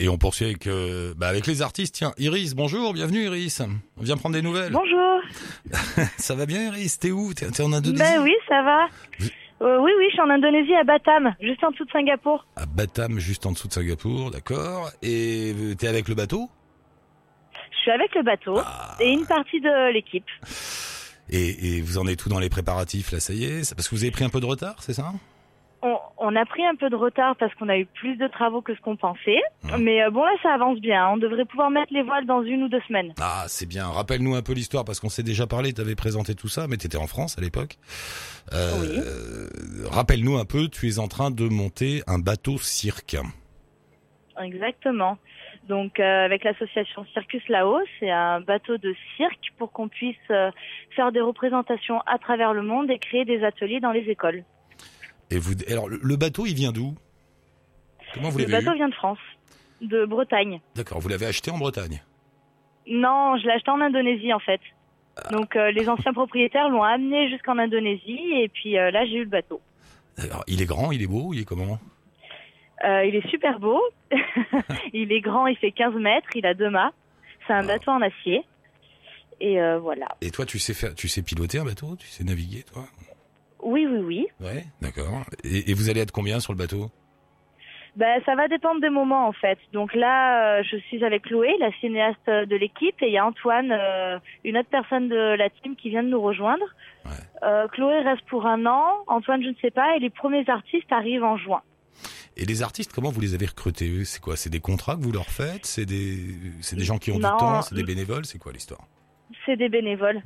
Et 0.00 0.08
on 0.08 0.16
poursuit 0.16 0.46
avec, 0.46 0.66
euh, 0.66 1.12
bah, 1.16 1.28
avec 1.28 1.46
les 1.46 1.60
artistes. 1.60 1.94
Tiens, 1.94 2.14
Iris, 2.16 2.54
bonjour, 2.54 2.94
bienvenue 2.94 3.24
Iris. 3.24 3.60
On 3.98 4.02
vient 4.02 4.16
prendre 4.16 4.34
des 4.34 4.42
nouvelles. 4.42 4.72
Bonjour. 4.72 5.20
Ça 6.16 6.34
va 6.34 6.46
bien 6.46 6.68
Iris? 6.68 6.98
T'es 6.98 7.10
où? 7.10 7.34
T'es 7.34 7.50
t'es 7.50 7.62
en 7.62 7.72
Indonésie? 7.72 8.02
Ben 8.02 8.22
oui, 8.22 8.32
ça 8.48 8.62
va. 8.62 8.86
Euh, 9.62 9.78
oui, 9.80 9.92
oui, 9.96 10.06
je 10.08 10.12
suis 10.14 10.20
en 10.20 10.28
Indonésie, 10.30 10.74
à 10.74 10.82
Batam, 10.82 11.34
juste 11.40 11.62
en 11.62 11.70
dessous 11.70 11.84
de 11.84 11.90
Singapour. 11.92 12.44
À 12.56 12.66
Batam, 12.66 13.18
juste 13.20 13.46
en 13.46 13.52
dessous 13.52 13.68
de 13.68 13.72
Singapour, 13.72 14.30
d'accord. 14.32 14.90
Et 15.02 15.54
t'es 15.78 15.86
avec 15.86 16.08
le 16.08 16.14
bateau? 16.16 16.50
Je 17.70 17.78
suis 17.78 17.90
avec 17.92 18.14
le 18.14 18.22
bateau 18.22 18.58
Ah. 18.58 18.96
et 19.00 19.10
une 19.12 19.24
partie 19.26 19.60
de 19.60 19.92
l'équipe. 19.92 20.26
et, 21.30 21.76
et 21.76 21.80
vous 21.80 21.98
en 21.98 22.06
êtes 22.08 22.18
tout 22.18 22.28
dans 22.28 22.40
les 22.40 22.48
préparatifs, 22.50 23.12
là, 23.12 23.20
ça 23.20 23.32
y 23.34 23.44
est? 23.44 23.74
Parce 23.74 23.88
que 23.88 23.94
vous 23.94 24.02
avez 24.02 24.10
pris 24.10 24.24
un 24.24 24.30
peu 24.30 24.40
de 24.40 24.46
retard, 24.46 24.76
c'est 24.82 24.94
ça? 24.94 25.12
On, 26.24 26.36
a 26.36 26.44
pris 26.46 26.64
un 26.64 26.74
peu 26.74 26.88
de 26.90 26.96
retard 26.96 27.36
parce 27.36 27.54
qu'on 27.56 27.68
a 27.68 27.76
eu 27.76 27.86
plus 27.86 28.16
de 28.16 28.26
travaux 28.28 28.62
que 28.62 28.74
ce 28.74 28.80
qu'on 28.80 28.96
pensait. 28.96 29.40
Ouais. 29.64 29.78
Mais 29.78 30.02
euh, 30.02 30.10
bon, 30.10 30.24
là, 30.24 30.30
ça 30.42 30.52
avance 30.54 30.78
bien. 30.80 31.08
On 31.08 31.16
devrait 31.16 31.44
pouvoir 31.44 31.70
mettre 31.70 31.92
les 31.92 32.02
voiles 32.02 32.26
dans 32.26 32.42
une 32.42 32.62
ou 32.64 32.68
deux 32.68 32.80
semaines. 32.88 33.12
Ah, 33.20 33.44
c'est 33.48 33.66
bien. 33.66 33.86
Rappelle-nous 33.88 34.34
un 34.34 34.42
peu 34.42 34.52
l'histoire, 34.52 34.84
parce 34.84 35.00
qu'on 35.00 35.08
s'est 35.08 35.22
déjà 35.22 35.46
parlé, 35.46 35.72
t'avais 35.72 35.94
présenté 35.96 36.34
tout 36.34 36.48
ça, 36.48 36.66
mais 36.68 36.76
t'étais 36.76 36.98
en 36.98 37.06
France 37.06 37.36
à 37.38 37.40
l'époque. 37.40 37.76
Euh, 38.52 38.72
Oui. 38.80 38.88
euh, 38.98 39.88
Rappelle-nous 39.90 40.36
un 40.36 40.44
peu, 40.44 40.68
tu 40.68 40.88
es 40.88 40.98
en 40.98 41.08
train 41.08 41.30
de 41.30 41.48
monter 41.48 42.02
un 42.06 42.18
bateau 42.18 42.58
cirque. 42.58 43.16
Exactement. 44.42 45.18
Donc, 45.68 46.00
euh, 46.00 46.24
avec 46.24 46.42
l'association 46.44 47.04
Circus 47.12 47.46
Lao, 47.48 47.78
c'est 48.00 48.10
un 48.10 48.40
bateau 48.40 48.78
de 48.78 48.94
cirque 49.16 49.52
pour 49.58 49.70
qu'on 49.70 49.88
puisse 49.88 50.16
euh, 50.30 50.50
faire 50.96 51.12
des 51.12 51.20
représentations 51.20 52.00
à 52.06 52.18
travers 52.18 52.52
le 52.52 52.62
monde 52.62 52.90
et 52.90 52.98
créer 52.98 53.24
des 53.24 53.44
ateliers 53.44 53.78
dans 53.78 53.92
les 53.92 54.08
écoles. 54.10 54.42
Et 55.32 55.38
vous, 55.38 55.54
alors, 55.68 55.88
le, 55.88 56.16
bateau, 56.16 56.44
il 56.44 56.54
vient 56.54 56.72
d'où? 56.72 56.94
Comment 58.14 58.28
vous 58.28 58.38
Le 58.38 58.44
l'avez 58.44 58.62
bateau 58.64 58.74
eu? 58.74 58.78
vient 58.78 58.88
de 58.90 58.94
France, 58.94 59.18
de 59.80 60.04
Bretagne. 60.04 60.60
D'accord, 60.74 61.00
vous 61.00 61.08
l'avez 61.08 61.24
acheté 61.26 61.50
en 61.50 61.56
Bretagne? 61.58 62.02
Non, 62.86 63.36
je 63.38 63.44
l'ai 63.46 63.52
acheté 63.52 63.70
en 63.70 63.80
Indonésie 63.80 64.32
en 64.34 64.40
fait. 64.40 64.60
Donc 65.30 65.56
euh, 65.56 65.70
les 65.70 65.88
anciens 65.88 66.12
propriétaires 66.12 66.68
l'ont 66.68 66.82
amené 66.82 67.30
jusqu'en 67.30 67.56
Indonésie 67.58 68.32
et 68.34 68.48
puis 68.48 68.76
euh, 68.78 68.90
là 68.90 69.06
j'ai 69.06 69.16
eu 69.16 69.24
le 69.24 69.28
bateau. 69.30 69.60
Alors, 70.18 70.44
il 70.46 70.60
est 70.60 70.66
grand, 70.66 70.92
il 70.92 71.00
est 71.02 71.06
beau, 71.06 71.32
il 71.32 71.40
est 71.40 71.44
comment? 71.44 71.78
Euh, 72.84 73.04
il 73.06 73.14
est 73.14 73.26
super 73.28 73.58
beau, 73.60 73.80
il 74.92 75.12
est 75.12 75.20
grand, 75.20 75.46
il 75.46 75.56
fait 75.56 75.70
15 75.72 75.94
mètres, 75.94 76.28
il 76.34 76.44
a 76.44 76.52
deux 76.54 76.68
mâts, 76.70 76.92
c'est 77.46 77.52
un 77.54 77.64
bateau 77.64 77.92
en 77.92 78.02
acier 78.02 78.42
et 79.40 79.60
euh, 79.60 79.78
voilà. 79.78 80.08
Et 80.20 80.30
toi, 80.30 80.44
tu 80.44 80.58
sais 80.58 80.74
faire, 80.74 80.94
tu 80.94 81.08
sais 81.08 81.22
piloter 81.22 81.58
un 81.58 81.64
bateau? 81.64 81.96
Tu 81.96 82.06
sais 82.08 82.24
naviguer, 82.24 82.64
toi? 82.64 82.84
Oui, 83.62 83.86
oui, 83.86 84.00
oui. 84.00 84.26
Ouais, 84.40 84.64
d'accord. 84.80 85.24
Et, 85.44 85.70
et 85.70 85.74
vous 85.74 85.88
allez 85.88 86.00
être 86.00 86.12
combien 86.12 86.40
sur 86.40 86.52
le 86.52 86.58
bateau? 86.58 86.90
Ben, 87.94 88.22
ça 88.24 88.34
va 88.34 88.48
dépendre 88.48 88.80
des 88.80 88.88
moments 88.88 89.28
en 89.28 89.32
fait. 89.32 89.58
Donc 89.74 89.94
là, 89.94 90.60
euh, 90.60 90.62
je 90.62 90.78
suis 90.78 91.04
avec 91.04 91.24
Chloé, 91.24 91.54
la 91.60 91.70
cinéaste 91.80 92.26
de 92.26 92.56
l'équipe, 92.56 92.94
et 93.02 93.08
il 93.08 93.12
y 93.12 93.18
a 93.18 93.26
Antoine, 93.26 93.70
euh, 93.70 94.18
une 94.44 94.56
autre 94.56 94.70
personne 94.70 95.10
de 95.10 95.36
la 95.36 95.50
team 95.50 95.76
qui 95.76 95.90
vient 95.90 96.02
de 96.02 96.08
nous 96.08 96.20
rejoindre. 96.22 96.64
Ouais. 97.04 97.10
Euh, 97.42 97.68
Chloé 97.68 98.00
reste 98.00 98.24
pour 98.30 98.46
un 98.46 98.64
an, 98.64 98.82
Antoine 99.08 99.42
je 99.42 99.48
ne 99.48 99.54
sais 99.60 99.70
pas, 99.70 99.94
et 99.96 99.98
les 99.98 100.08
premiers 100.08 100.48
artistes 100.48 100.90
arrivent 100.90 101.24
en 101.24 101.36
juin. 101.36 101.60
Et 102.38 102.46
les 102.46 102.62
artistes, 102.62 102.94
comment 102.94 103.10
vous 103.10 103.20
les 103.20 103.34
avez 103.34 103.44
recrutés 103.44 104.06
C'est 104.06 104.22
quoi? 104.22 104.36
C'est 104.36 104.48
des 104.48 104.60
contrats 104.60 104.96
que 104.96 105.02
vous 105.02 105.12
leur 105.12 105.28
faites? 105.28 105.66
C'est 105.66 105.84
des, 105.84 106.16
c'est 106.62 106.76
des 106.76 106.84
gens 106.84 106.96
qui 106.96 107.10
ont 107.10 107.18
Non, 107.18 107.32
du 107.32 107.36
temps? 107.36 107.60
C'est 107.60 107.74
des 107.74 107.84
bénévoles? 107.84 108.24
C'est 108.24 108.38
quoi 108.38 108.52
l'histoire? 108.52 108.86
C'est 109.44 109.56
des 109.56 109.68
bénévoles. 109.68 110.22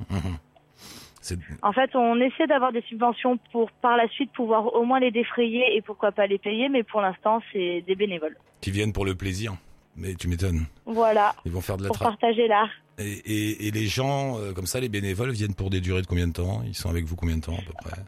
En 1.61 1.71
fait, 1.73 1.95
on 1.95 2.19
essaie 2.21 2.47
d'avoir 2.47 2.71
des 2.71 2.81
subventions 2.83 3.37
pour 3.51 3.71
par 3.71 3.97
la 3.97 4.07
suite 4.09 4.31
pouvoir 4.31 4.73
au 4.75 4.83
moins 4.85 4.99
les 4.99 5.11
défrayer 5.11 5.75
et 5.75 5.81
pourquoi 5.81 6.11
pas 6.11 6.27
les 6.27 6.37
payer, 6.37 6.69
mais 6.69 6.83
pour 6.83 7.01
l'instant, 7.01 7.41
c'est 7.51 7.83
des 7.87 7.95
bénévoles. 7.95 8.37
Qui 8.61 8.71
viennent 8.71 8.93
pour 8.93 9.05
le 9.05 9.15
plaisir 9.15 9.53
Mais 9.95 10.13
tu 10.15 10.27
m'étonnes. 10.27 10.65
Voilà, 10.85 11.35
Ils 11.45 11.51
vont 11.51 11.61
faire 11.61 11.77
de 11.77 11.83
la 11.83 11.89
pour 11.89 11.99
partager 11.99 12.47
l'art. 12.47 12.69
Et, 12.99 13.11
et, 13.25 13.67
et 13.67 13.71
les 13.71 13.85
gens, 13.87 14.39
euh, 14.39 14.53
comme 14.53 14.65
ça, 14.65 14.79
les 14.79 14.89
bénévoles, 14.89 15.31
viennent 15.31 15.53
pour 15.53 15.69
des 15.69 15.81
durées 15.81 16.01
de 16.01 16.07
combien 16.07 16.27
de 16.27 16.33
temps? 16.33 16.61
Ils 16.65 16.73
sont 16.75 16.89
avec 16.89 17.05
vous 17.05 17.15
combien 17.15 17.37
de 17.37 17.41
temps 17.41 17.53
à 17.57 17.61
peu 17.61 17.73
près? 17.83 18.01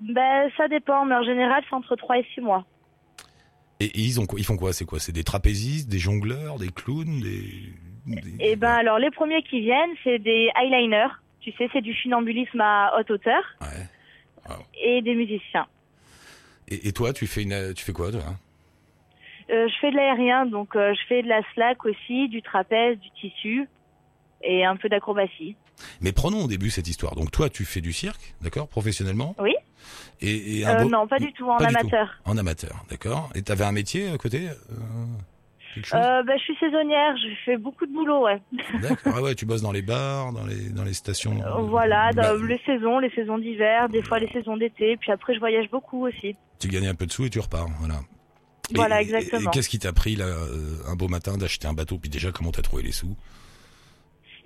Ben, 0.00 0.50
ça 0.56 0.68
dépend, 0.68 1.04
mais 1.06 1.14
en 1.14 1.22
général, 1.22 1.62
c'est 1.68 1.74
entre 1.74 1.96
3 1.96 2.18
et 2.18 2.26
6 2.34 2.40
mois. 2.42 2.64
et, 3.80 3.86
et 3.86 4.00
ils, 4.00 4.20
ont, 4.20 4.26
quoi- 4.26 4.38
ils 4.38 4.44
font 4.44 4.56
quoi? 4.56 4.72
C'est 4.74 4.84
quoi? 4.84 4.98
C'est 5.00 5.12
des 5.12 5.24
trapézistes, 5.24 5.88
des 5.88 5.98
jongleurs, 5.98 6.58
des 6.58 6.68
clowns 6.68 7.20
des... 7.20 7.72
Et 8.38 8.56
ben, 8.56 8.72
alors, 8.72 8.98
les 8.98 9.10
premiers 9.10 9.42
qui 9.44 9.60
viennent, 9.62 9.90
c'est 10.02 10.18
des 10.18 10.50
eyeliners. 10.62 11.08
Tu 11.44 11.52
sais, 11.52 11.68
c'est 11.74 11.82
du 11.82 11.94
funambulisme 11.94 12.60
à 12.60 12.94
haute 12.98 13.10
hauteur. 13.10 13.42
Ouais. 13.60 14.56
Et 14.82 15.02
des 15.02 15.14
musiciens. 15.14 15.66
Et, 16.68 16.88
et 16.88 16.92
toi, 16.92 17.12
tu 17.12 17.26
fais, 17.26 17.42
une, 17.42 17.74
tu 17.74 17.84
fais 17.84 17.92
quoi 17.92 18.10
toi? 18.10 18.22
Euh, 19.50 19.68
je 19.68 19.74
fais 19.78 19.90
de 19.90 19.96
l'aérien, 19.96 20.46
donc 20.46 20.74
euh, 20.74 20.94
je 20.94 21.06
fais 21.06 21.22
de 21.22 21.28
la 21.28 21.42
slack 21.52 21.84
aussi, 21.84 22.28
du 22.30 22.40
trapèze, 22.40 22.98
du 22.98 23.10
tissu 23.10 23.68
et 24.42 24.64
un 24.64 24.76
peu 24.76 24.88
d'acrobatie. 24.88 25.54
Mais 26.00 26.12
prenons 26.12 26.44
au 26.44 26.48
début 26.48 26.70
cette 26.70 26.88
histoire. 26.88 27.14
Donc 27.14 27.30
toi, 27.30 27.50
tu 27.50 27.66
fais 27.66 27.82
du 27.82 27.92
cirque, 27.92 28.34
d'accord, 28.40 28.68
professionnellement? 28.68 29.34
Oui. 29.38 29.54
Et, 30.22 30.60
et 30.60 30.64
un 30.64 30.78
Euh, 30.78 30.82
beau- 30.84 30.88
non, 30.88 31.06
pas 31.06 31.18
du 31.18 31.30
tout, 31.34 31.46
en 31.50 31.58
Pas 31.58 31.66
du 31.66 31.74
tout. 31.74 31.80
amateur. 31.80 32.18
En 32.24 32.38
amateur, 32.38 32.84
d'accord. 32.88 33.28
Et 33.34 33.42
t'avais 33.42 33.64
un 33.64 33.72
métier 33.72 34.08
à 34.08 34.16
côté 34.16 34.48
Quelque 35.74 35.86
chose 35.86 36.00
Euh, 36.00 36.22
ben, 36.22 36.38
je 36.38 36.42
suis 36.44 36.56
saisonnière, 36.56 37.16
je 37.16 37.28
fais 37.44 37.56
beaucoup 37.56 37.84
de 37.86 37.92
boulot, 37.92 38.24
ouais. 38.24 38.40
D'accord. 38.80 39.14
Ah 39.16 39.22
ouais, 39.22 39.34
tu 39.34 39.44
bosses 39.46 39.62
dans 39.62 39.72
les 39.72 39.82
bars, 39.82 40.32
dans 40.32 40.46
les 40.46 40.70
dans 40.70 40.84
les 40.84 40.94
stations. 40.94 41.32
Euh, 41.44 41.62
voilà, 41.62 42.12
Bah, 42.12 42.32
les 42.34 42.60
saisons, 42.64 42.98
les 43.00 43.10
saisons 43.10 43.38
d'hiver, 43.38 43.88
des 43.88 44.02
fois 44.02 44.18
les 44.18 44.28
saisons 44.28 44.56
d'été, 44.56 44.96
puis 44.96 45.10
après 45.12 45.34
je 45.34 45.40
voyage 45.40 45.68
beaucoup 45.70 46.06
aussi. 46.06 46.36
Tu 46.60 46.68
gagnes 46.68 46.86
un 46.88 46.94
peu 46.94 47.06
de 47.06 47.12
sous 47.12 47.24
et 47.26 47.30
tu 47.30 47.40
repars, 47.40 47.66
voilà. 47.80 47.96
Et- 48.70 48.74
Voilà, 48.76 49.02
exactement. 49.02 49.50
Et, 49.50 49.54
qu'est-ce 49.54 49.68
qui 49.68 49.78
t'a 49.78 49.92
pris 49.92 50.16
là 50.16 50.24
euh, 50.26 50.76
un 50.90 50.96
beau 50.96 51.08
matin 51.08 51.36
d'acheter 51.36 51.66
un 51.68 51.74
bateau 51.74 51.98
Puis 51.98 52.08
déjà, 52.08 52.30
comment 52.32 52.50
t'as 52.50 52.62
trouvé 52.62 52.82
les 52.82 52.92
sous? 52.92 53.14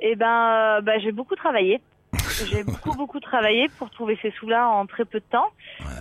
Et 0.00 0.16
ben, 0.16 0.80
ben, 0.82 1.00
j'ai 1.00 1.12
beaucoup 1.12 1.34
travaillé. 1.36 1.80
J'ai 2.46 2.62
beaucoup 2.62 2.94
beaucoup 2.96 3.20
travaillé 3.20 3.68
pour 3.78 3.90
trouver 3.90 4.18
ces 4.22 4.30
sous-là 4.32 4.68
en 4.68 4.86
très 4.86 5.04
peu 5.04 5.20
de 5.20 5.24
temps. 5.30 5.48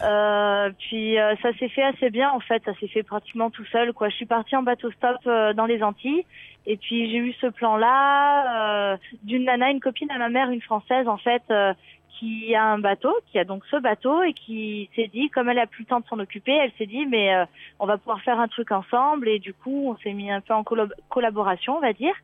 Euh, 0.04 0.70
puis 0.80 1.20
euh, 1.20 1.36
ça 1.42 1.52
s'est 1.58 1.70
fait 1.70 1.84
assez 1.84 2.10
bien 2.10 2.32
en 2.32 2.40
fait, 2.40 2.64
ça 2.66 2.74
s'est 2.80 2.88
fait 2.88 3.04
pratiquement 3.04 3.50
tout 3.50 3.66
seul 3.66 3.94
quoi. 3.94 4.10
Je 4.10 4.16
suis 4.16 4.26
partie 4.26 4.56
en 4.56 4.64
bateau 4.64 4.92
stop 4.92 5.18
euh, 5.26 5.54
dans 5.54 5.66
les 5.66 5.84
Antilles 5.84 6.26
et 6.68 6.76
puis 6.78 7.10
j'ai 7.10 7.18
eu 7.18 7.34
ce 7.42 7.48
plan-là 7.48 8.92
euh, 8.94 8.98
d'une 9.24 9.46
nana, 9.46 9.72
une 9.72 9.80
copine 9.80 10.12
à 10.12 10.18
ma 10.18 10.30
mère, 10.30 10.52
une 10.52 10.62
française 10.62 11.08
en 11.08 11.18
fait, 11.18 11.44
euh, 11.50 11.74
qui 12.20 12.54
a 12.56 12.64
un 12.66 12.78
bateau, 12.80 13.14
qui 13.32 13.40
a 13.40 13.46
donc 13.46 13.64
ce 13.72 13.78
bateau 13.78 14.22
et 14.24 14.34
qui 14.34 14.90
s'est 14.96 15.08
dit, 15.08 15.30
comme 15.30 15.50
elle 15.50 15.60
a 15.60 15.68
plus 15.68 15.84
le 15.84 15.88
temps 15.88 16.00
de 16.02 16.06
s'en 16.08 16.20
occuper, 16.20 16.52
elle 16.52 16.72
s'est 16.78 16.86
dit 16.86 17.06
mais 17.06 17.34
euh, 17.34 17.46
on 17.80 17.86
va 17.86 17.98
pouvoir 17.98 18.22
faire 18.22 18.40
un 18.40 18.48
truc 18.48 18.72
ensemble 18.72 19.30
et 19.30 19.40
du 19.40 19.54
coup 19.54 19.90
on 19.92 19.98
s'est 19.98 20.14
mis 20.14 20.30
un 20.30 20.42
peu 20.42 20.54
en 20.54 20.64
collaboration 21.10 21.78
on 21.78 21.82
va 21.82 21.94
dire 21.94 22.16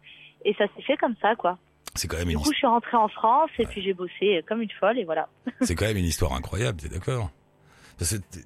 et 0.45 0.53
ça 0.55 0.65
s'est 0.75 0.81
fait 0.81 0.97
comme 0.97 1.15
ça 1.21 1.35
quoi. 1.35 1.57
C'est 1.95 2.07
quand 2.07 2.17
même 2.17 2.27
Du 2.27 2.33
une 2.33 2.39
coup, 2.39 2.51
je 2.51 2.57
suis 2.57 2.67
rentrée 2.67 2.97
en 2.97 3.07
France 3.07 3.51
et 3.59 3.65
puis 3.65 3.81
j'ai 3.81 3.93
bossé 3.93 4.43
comme 4.47 4.61
une 4.61 4.71
folle 4.71 4.97
et 4.97 5.03
voilà. 5.03 5.29
c'est 5.61 5.75
quand 5.75 5.85
même 5.85 5.97
une 5.97 6.05
histoire 6.05 6.33
incroyable. 6.33 6.79
T'es 6.79 6.89
d'accord? 6.89 7.29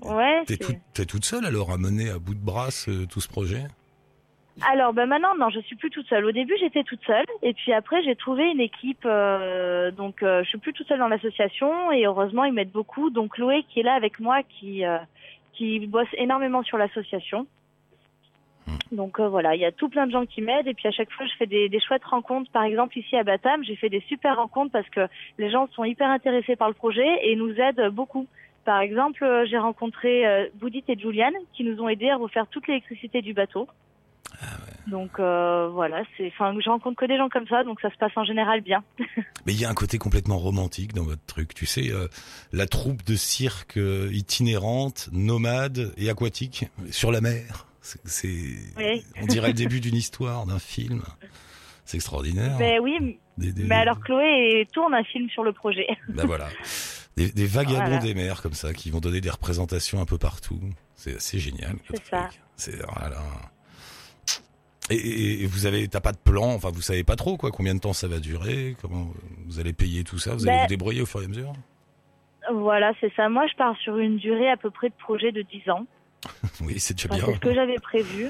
Ouais. 0.03 0.43
T'es 0.45 1.05
toute, 1.05 1.25
seule 1.25 1.45
alors 1.45 1.71
à 1.71 1.77
mener 1.77 2.09
à 2.09 2.19
bout 2.19 2.35
de 2.35 2.43
bras 2.43 2.67
tout 3.09 3.21
ce 3.21 3.27
projet? 3.27 3.65
Alors, 4.67 4.91
ben 4.91 5.05
maintenant, 5.05 5.35
non, 5.37 5.49
je 5.49 5.59
suis 5.59 5.75
plus 5.75 5.91
toute 5.91 6.07
seule. 6.07 6.25
Au 6.25 6.31
début, 6.31 6.55
j'étais 6.59 6.83
toute 6.83 7.03
seule 7.05 7.25
et 7.43 7.53
puis 7.53 7.73
après, 7.73 8.01
j'ai 8.03 8.15
trouvé 8.15 8.49
une 8.49 8.59
équipe. 8.59 9.05
euh, 9.05 9.91
donc, 9.91 10.23
euh, 10.23 10.43
je 10.43 10.49
suis 10.49 10.57
plus 10.57 10.73
toute 10.73 10.87
seule 10.87 10.99
dans 10.99 11.07
l'association 11.07 11.91
et 11.91 12.05
heureusement, 12.05 12.43
ils 12.43 12.53
m'aident 12.53 12.71
beaucoup. 12.71 13.09
Donc, 13.11 13.33
Chloé 13.33 13.63
qui 13.69 13.81
est 13.81 13.83
là 13.83 13.93
avec 13.93 14.19
moi, 14.19 14.41
qui 14.43 14.83
euh, 14.83 14.97
qui 15.53 15.85
bosse 15.87 16.07
énormément 16.13 16.63
sur 16.63 16.77
l'association. 16.77 17.45
Donc 18.91 19.19
euh, 19.19 19.27
voilà, 19.27 19.55
il 19.55 19.61
y 19.61 19.65
a 19.65 19.71
tout 19.71 19.89
plein 19.89 20.07
de 20.07 20.11
gens 20.11 20.25
qui 20.25 20.41
m'aident 20.41 20.67
et 20.67 20.73
puis 20.73 20.87
à 20.87 20.91
chaque 20.91 21.11
fois 21.11 21.25
je 21.25 21.35
fais 21.37 21.45
des, 21.45 21.69
des 21.69 21.79
chouettes 21.79 22.03
rencontres. 22.03 22.51
Par 22.51 22.63
exemple 22.63 22.97
ici 22.97 23.15
à 23.15 23.23
Batam, 23.23 23.63
j'ai 23.63 23.75
fait 23.75 23.89
des 23.89 24.03
super 24.07 24.37
rencontres 24.37 24.71
parce 24.71 24.89
que 24.89 25.07
les 25.37 25.49
gens 25.49 25.67
sont 25.73 25.83
hyper 25.83 26.09
intéressés 26.09 26.55
par 26.55 26.67
le 26.67 26.73
projet 26.73 27.19
et 27.23 27.35
nous 27.35 27.53
aident 27.53 27.89
beaucoup. 27.91 28.27
Par 28.65 28.81
exemple, 28.81 29.23
euh, 29.23 29.45
j'ai 29.49 29.57
rencontré 29.57 30.27
euh, 30.27 30.47
Boudit 30.55 30.83
et 30.89 30.99
Juliane 30.99 31.33
qui 31.53 31.63
nous 31.63 31.81
ont 31.81 31.87
aidés 31.87 32.09
à 32.09 32.17
refaire 32.17 32.47
toute 32.47 32.67
l'électricité 32.67 33.21
du 33.21 33.33
bateau. 33.33 33.67
Donc 34.87 35.19
euh, 35.19 35.69
voilà, 35.69 36.03
c'est, 36.15 36.27
enfin, 36.27 36.55
je 36.59 36.69
rencontre 36.69 36.97
que 36.97 37.05
des 37.05 37.17
gens 37.17 37.27
comme 37.29 37.47
ça, 37.47 37.63
donc 37.63 37.81
ça 37.81 37.89
se 37.91 37.97
passe 37.97 38.11
en 38.15 38.23
général 38.23 38.61
bien. 38.61 38.83
Mais 39.45 39.53
il 39.53 39.59
y 39.59 39.65
a 39.65 39.69
un 39.69 39.73
côté 39.73 39.97
complètement 39.97 40.37
romantique 40.37 40.93
dans 40.93 41.03
votre 41.03 41.25
truc. 41.25 41.53
Tu 41.53 41.65
sais, 41.65 41.91
euh, 41.91 42.07
la 42.53 42.67
troupe 42.67 43.03
de 43.03 43.15
cirque 43.15 43.79
itinérante, 44.11 45.09
nomade 45.11 45.93
et 45.97 46.09
aquatique 46.09 46.65
sur 46.89 47.11
la 47.11 47.21
mer. 47.21 47.66
C'est, 48.05 48.27
Oui. 48.77 49.05
on 49.21 49.25
dirait 49.25 49.47
le 49.49 49.53
début 49.53 49.79
d'une 49.79 49.95
histoire, 49.95 50.45
d'un 50.45 50.59
film. 50.59 51.03
C'est 51.85 51.97
extraordinaire. 51.97 52.55
Mais 52.59 52.79
oui, 52.79 53.19
Des- 53.37 53.53
des- 53.53 53.63
mais 53.63 53.75
alors 53.75 53.99
Chloé 54.01 54.67
tourne 54.73 54.93
un 54.93 55.03
film 55.03 55.29
sur 55.29 55.43
le 55.43 55.53
projet. 55.53 55.87
Ben 56.09 56.25
voilà. 56.25 56.47
Des, 57.15 57.31
des 57.31 57.45
vagabonds 57.45 57.77
Voilà. 57.85 57.97
des 57.99 58.13
mers 58.13 58.41
comme 58.41 58.53
ça 58.53 58.73
qui 58.73 58.91
vont 58.91 58.99
donner 58.99 59.21
des 59.21 59.29
représentations 59.29 60.01
un 60.01 60.05
peu 60.05 60.17
partout. 60.17 60.59
C'est 60.95 61.15
assez 61.15 61.39
génial. 61.39 61.75
C'est 61.89 62.03
ça. 62.05 62.29
C'est 62.57 62.75
voilà. 62.85 63.21
Et, 64.89 64.95
et- 64.95 65.43
et 65.43 65.45
vous 65.47 65.65
avez, 65.65 65.87
t'as 65.87 65.99
pas 66.01 66.11
de 66.13 66.17
plan, 66.17 66.53
enfin 66.53 66.69
vous 66.73 66.81
savez 66.81 67.03
pas 67.03 67.15
trop 67.15 67.35
quoi, 67.37 67.51
combien 67.51 67.75
de 67.75 67.79
temps 67.79 67.93
ça 67.93 68.07
va 68.07 68.19
durer, 68.19 68.75
comment 68.81 69.09
vous 69.45 69.59
allez 69.59 69.73
payer 69.73 70.03
tout 70.03 70.17
ça, 70.17 70.33
vous 70.33 70.47
allez 70.47 70.57
Ben- 70.57 70.61
vous 70.63 70.67
débrouiller 70.67 71.01
au 71.01 71.05
fur 71.05 71.21
et 71.21 71.25
à 71.25 71.27
mesure? 71.27 71.53
Voilà, 72.53 72.93
c'est 73.01 73.11
ça. 73.15 73.27
Moi, 73.27 73.45
je 73.51 73.55
pars 73.57 73.75
sur 73.83 73.97
une 73.97 74.17
durée 74.17 74.49
à 74.49 74.55
peu 74.55 74.71
près 74.71 74.87
de 74.87 74.93
projet 74.95 75.33
de 75.33 75.41
10 75.41 75.69
ans. 75.69 75.85
Oui, 76.61 76.79
c'est 76.79 76.93
déjà 76.95 77.07
Enfin, 77.09 77.17
bien. 77.17 77.25
c'est 77.27 77.35
ce 77.35 77.39
que 77.39 77.53
j'avais 77.53 77.79
prévu. 77.79 78.29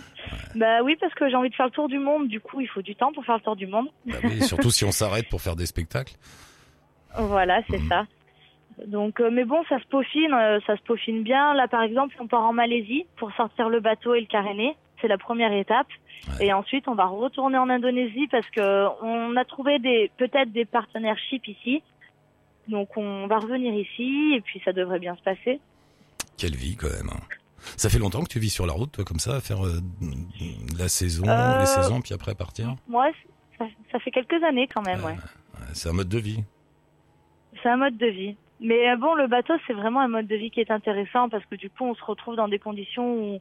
Bah 0.55 0.81
oui, 0.83 0.95
parce 0.99 1.13
que 1.13 1.29
j'ai 1.29 1.35
envie 1.35 1.49
de 1.49 1.55
faire 1.55 1.65
le 1.67 1.71
tour 1.71 1.87
du 1.87 1.99
monde. 1.99 2.27
Du 2.27 2.39
coup, 2.39 2.59
il 2.61 2.67
faut 2.67 2.81
du 2.81 2.95
temps 2.95 3.11
pour 3.13 3.23
faire 3.25 3.35
le 3.35 3.41
tour 3.41 3.55
du 3.55 3.67
monde. 3.67 3.87
Bah 4.05 4.17
oui, 4.23 4.41
surtout 4.45 4.69
si 4.71 4.83
on 4.85 4.91
s'arrête 4.91 5.27
pour 5.29 5.41
faire 5.41 5.55
des 5.55 5.65
spectacles. 5.65 6.13
Voilà, 7.17 7.61
c'est 7.69 7.79
Mhm. 7.79 7.89
ça. 7.89 8.05
Donc, 8.85 9.19
euh, 9.21 9.31
mais 9.31 9.43
bon, 9.43 9.63
ça 9.69 9.79
se 9.79 9.87
peaufine, 9.87 10.31
euh, 10.33 10.59
ça 10.67 10.77
se 10.77 10.81
peaufine 10.83 11.23
bien. 11.23 11.53
Là, 11.55 11.67
par 11.67 11.81
exemple, 11.81 12.15
on 12.19 12.27
part 12.27 12.43
en 12.43 12.53
Malaisie 12.53 13.05
pour 13.17 13.31
sortir 13.33 13.69
le 13.69 13.79
bateau 13.79 14.13
et 14.13 14.19
le 14.19 14.27
caréné. 14.27 14.75
C'est 15.01 15.07
la 15.07 15.17
première 15.17 15.51
étape. 15.51 15.87
Ouais. 16.39 16.47
Et 16.47 16.53
ensuite, 16.53 16.87
on 16.87 16.93
va 16.93 17.05
retourner 17.05 17.57
en 17.57 17.69
Indonésie 17.69 18.27
parce 18.27 18.47
que 18.49 18.87
on 19.01 19.35
a 19.35 19.45
trouvé 19.45 19.79
des 19.79 20.11
peut-être 20.17 20.51
des 20.51 20.65
partenariats 20.65 21.15
ici. 21.47 21.81
Donc, 22.67 22.97
on 22.97 23.25
va 23.27 23.37
revenir 23.39 23.73
ici 23.73 24.33
et 24.35 24.41
puis 24.41 24.61
ça 24.65 24.73
devrait 24.73 24.99
bien 24.99 25.15
se 25.15 25.21
passer. 25.23 25.59
Quelle 26.37 26.55
vie 26.55 26.75
quand 26.75 26.89
même. 26.89 27.09
hein. 27.11 27.21
Ça 27.75 27.89
fait 27.89 27.99
longtemps 27.99 28.23
que 28.23 28.29
tu 28.29 28.39
vis 28.39 28.49
sur 28.49 28.65
la 28.65 28.73
route, 28.73 28.91
toi, 28.91 29.03
comme 29.03 29.19
ça, 29.19 29.35
à 29.35 29.41
faire 29.41 29.65
euh, 29.65 29.81
la 30.77 30.87
saison, 30.87 31.25
Euh, 31.27 31.59
les 31.59 31.65
saisons, 31.65 32.01
puis 32.01 32.13
après 32.13 32.35
partir. 32.35 32.75
Moi, 32.87 33.09
ça, 33.57 33.65
ça 33.91 33.99
fait 33.99 34.11
quelques 34.11 34.41
années 34.43 34.67
quand 34.73 34.83
même, 34.83 35.03
ouais. 35.03 35.15
C'est 35.73 35.89
un 35.89 35.93
mode 35.93 36.09
de 36.09 36.19
vie. 36.19 36.43
C'est 37.61 37.69
un 37.69 37.77
mode 37.77 37.97
de 37.97 38.07
vie. 38.07 38.35
Mais 38.59 38.89
euh, 38.89 38.95
bon, 38.95 39.13
le 39.15 39.27
bateau, 39.27 39.53
c'est 39.65 39.73
vraiment 39.73 40.01
un 40.01 40.07
mode 40.07 40.27
de 40.27 40.35
vie 40.35 40.49
qui 40.49 40.59
est 40.61 40.71
intéressant 40.71 41.29
parce 41.29 41.45
que 41.45 41.55
du 41.55 41.69
coup, 41.69 41.83
on 41.85 41.95
se 41.95 42.03
retrouve 42.03 42.35
dans 42.35 42.47
des 42.47 42.59
conditions 42.59 43.13
où, 43.13 43.39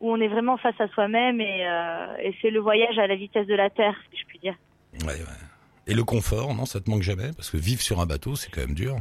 où 0.00 0.12
on 0.12 0.20
est 0.20 0.28
vraiment 0.28 0.56
face 0.58 0.78
à 0.80 0.88
soi-même 0.88 1.40
et, 1.40 1.66
euh, 1.66 2.16
et 2.22 2.34
c'est 2.42 2.50
le 2.50 2.60
voyage 2.60 2.98
à 2.98 3.06
la 3.06 3.16
vitesse 3.16 3.46
de 3.46 3.54
la 3.54 3.70
Terre, 3.70 3.94
si 4.10 4.18
je 4.20 4.26
puis 4.26 4.38
dire. 4.38 4.54
Ouais, 5.02 5.14
ouais. 5.14 5.38
Et 5.86 5.94
le 5.94 6.04
confort, 6.04 6.54
non, 6.54 6.66
ça 6.66 6.80
te 6.80 6.90
manque 6.90 7.02
jamais? 7.02 7.30
Parce 7.34 7.50
que 7.50 7.56
vivre 7.56 7.80
sur 7.80 8.00
un 8.00 8.06
bateau, 8.06 8.36
c'est 8.36 8.50
quand 8.50 8.60
même 8.60 8.74
dur. 8.74 8.96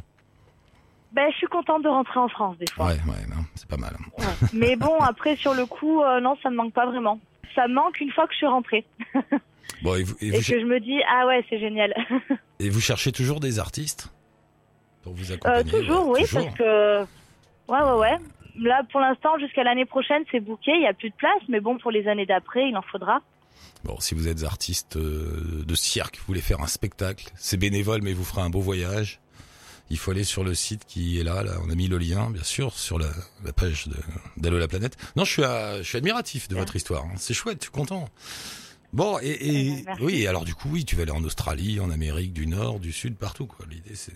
Ben, 1.14 1.30
je 1.32 1.38
suis 1.38 1.48
contente 1.48 1.84
de 1.84 1.88
rentrer 1.90 2.20
en 2.20 2.28
France 2.28 2.58
des 2.58 2.66
fois. 2.74 2.88
Ouais, 2.88 2.94
ouais, 2.94 3.26
non, 3.30 3.44
c'est 3.56 3.68
pas 3.68 3.78
mal. 3.78 3.96
Ouais. 4.18 4.26
Mais 4.54 4.76
bon, 4.76 4.98
après, 5.00 5.36
sur 5.36 5.54
le 5.54 5.66
coup, 5.66 6.02
euh, 6.04 6.20
non, 6.20 6.36
ça 6.44 6.50
me 6.50 6.56
manque 6.56 6.74
pas 6.74 6.86
vraiment. 6.86 7.20
Ça 7.56 7.68
me 7.68 7.74
manque 7.76 8.00
une 8.02 8.12
fois 8.12 8.28
que 8.28 8.34
je 8.34 8.38
suis 8.38 8.46
rentrée 8.48 8.86
Bon, 9.84 9.96
et 9.96 10.04
vous, 10.04 10.16
et 10.22 10.28
et 10.28 10.32
vous, 10.32 10.38
que 10.38 10.60
je 10.60 10.66
me 10.66 10.80
dis, 10.80 11.00
ah 11.10 11.28
ouais, 11.28 11.46
c'est 11.50 11.60
génial. 11.60 11.94
et 12.60 12.70
vous 12.70 12.82
cherchez 12.82 13.12
toujours 13.12 13.40
des 13.40 13.60
artistes 13.60 14.12
pour 15.04 15.14
vous 15.14 15.32
Euh, 15.32 15.36
accompagner? 15.36 15.72
toujours, 15.72 16.08
ouais, 16.10 16.22
oui, 16.22 16.26
toujours. 16.28 16.44
parce 16.46 16.58
que... 16.58 17.02
Ouais, 17.68 17.82
ouais, 17.82 18.00
ouais. 18.00 18.18
Là, 18.60 18.82
pour 18.92 19.00
l'instant, 19.00 19.38
jusqu'à 19.40 19.64
l'année 19.64 19.86
prochaine, 19.86 20.24
c'est 20.32 20.40
bouquet, 20.40 20.72
il 20.74 20.80
n'y 20.80 20.88
a 20.88 20.94
plus 20.94 21.10
de 21.12 21.16
place, 21.16 21.42
mais 21.48 21.60
bon, 21.60 21.78
pour 21.78 21.92
les 21.92 22.08
années 22.08 22.26
d'après, 22.26 22.68
il 22.70 22.76
en 22.78 22.82
faudra. 22.82 23.20
Bon, 23.84 24.00
si 24.00 24.16
vous 24.16 24.28
êtes 24.28 24.44
artiste 24.44 24.96
euh, 24.98 25.64
de 25.66 25.76
cirque, 25.76 26.18
vous 26.18 26.24
voulez 26.28 26.42
faire 26.42 26.62
un 26.62 26.68
spectacle, 26.68 27.30
c'est 27.36 27.58
bénévole, 27.58 28.02
mais 28.02 28.14
vous 28.14 28.24
ferez 28.24 28.42
un 28.42 28.50
beau 28.50 28.62
voyage. 28.62 29.20
Il 29.90 29.98
faut 29.98 30.12
aller 30.12 30.24
sur 30.26 30.44
le 30.44 30.54
site 30.54 30.84
qui 30.86 31.20
est 31.20 31.24
là, 31.24 31.44
là. 31.44 31.54
On 31.66 31.70
a 31.70 31.76
mis 31.76 31.88
le 31.88 31.98
lien, 31.98 32.30
bien 32.30 32.44
sûr, 32.44 32.74
sur 32.74 33.00
la, 33.00 33.08
la 33.46 33.54
page 33.54 33.88
d'Allo 34.36 34.58
la 34.60 34.68
planète. 34.68 34.98
Non, 35.16 35.24
je 35.24 35.32
suis, 35.32 35.44
à- 35.44 35.78
je 35.78 35.84
suis 35.88 35.98
admiratif 35.98 36.48
de 36.50 36.56
votre 36.56 36.76
histoire. 36.76 37.06
hein. 37.06 37.14
C'est 37.18 37.34
chouette, 37.34 37.60
je 37.60 37.64
suis 37.66 37.72
content. 37.72 38.10
Bon, 38.94 39.18
et, 39.22 39.28
et 39.30 39.76
Eh 39.80 39.84
ben, 39.84 39.96
oui, 40.02 40.28
alors 40.28 40.44
du 40.46 40.56
coup, 40.56 40.70
oui, 40.72 40.84
tu 40.86 40.96
vas 40.96 41.04
aller 41.04 41.12
en 41.12 41.24
Australie, 41.24 41.80
en 41.80 41.90
Amérique 41.90 42.34
du 42.34 42.48
Nord, 42.48 42.80
du 42.80 42.92
Sud, 42.92 43.16
partout, 43.18 43.46
quoi. 43.48 43.66
L'idée, 43.70 43.96
c'est, 43.96 44.14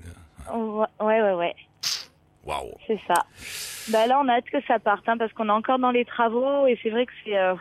Ouais, 0.54 0.86
ouais, 1.00 1.22
ouais. 1.22 1.34
ouais. 1.34 1.56
waouh. 2.46 2.72
C'est 2.88 3.00
ça. 3.08 3.26
Bah 3.90 4.08
là, 4.08 4.20
on 4.24 4.28
a 4.28 4.34
hâte 4.38 4.46
que 4.52 4.58
ça 4.68 4.80
parte, 4.80 5.08
hein, 5.08 5.18
parce 5.18 5.32
qu'on 5.34 5.48
est 5.48 5.52
encore 5.52 5.80
dans 5.80 5.92
les 5.92 6.04
travaux 6.06 6.68
et 6.68 6.78
c'est 6.84 6.90
vrai 6.90 7.06
que 7.06 7.12
c'est 7.24 7.38
euh, 7.38 7.54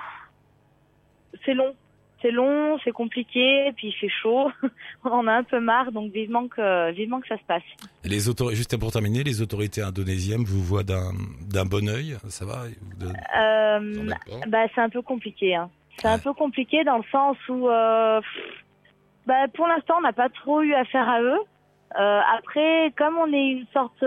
c'est 1.44 1.54
long. 1.54 1.74
C'est 2.22 2.30
long, 2.30 2.78
c'est 2.84 2.92
compliqué, 2.92 3.72
puis 3.76 3.88
il 3.88 3.92
fait 3.92 4.08
chaud. 4.22 4.50
on 5.04 5.26
a 5.26 5.32
un 5.32 5.42
peu 5.42 5.58
marre, 5.60 5.90
donc 5.92 6.12
vivement 6.12 6.48
que 6.48 6.90
vivement 6.92 7.20
que 7.20 7.28
ça 7.28 7.38
se 7.38 7.44
passe. 7.44 7.62
Les 8.04 8.28
autorités, 8.28 8.56
juste 8.56 8.76
pour 8.78 8.92
terminer, 8.92 9.22
les 9.24 9.40
autorités 9.40 9.80
indonésiennes 9.82 10.44
vous 10.44 10.62
voient 10.62 10.82
d'un, 10.82 11.12
bon 11.64 11.88
œil, 11.88 12.16
ça 12.28 12.44
va? 12.44 12.64
De- 12.98 13.06
Euh, 13.38 14.10
bah 14.48 14.66
c'est 14.74 14.80
un 14.82 14.90
peu 14.90 15.02
compliqué. 15.02 15.54
Hein. 15.54 15.70
C'est 15.98 16.08
un 16.08 16.18
peu 16.18 16.32
compliqué 16.34 16.84
dans 16.84 16.98
le 16.98 17.04
sens 17.10 17.36
où, 17.48 17.68
euh, 17.68 18.20
bah, 19.26 19.48
pour 19.54 19.66
l'instant, 19.66 19.94
on 19.98 20.02
n'a 20.02 20.12
pas 20.12 20.28
trop 20.28 20.62
eu 20.62 20.74
affaire 20.74 21.08
à 21.08 21.22
eux. 21.22 21.38
Euh, 21.98 22.20
après, 22.38 22.92
comme 22.96 23.16
on 23.18 23.32
est 23.32 23.48
une 23.48 23.66
sorte, 23.72 24.04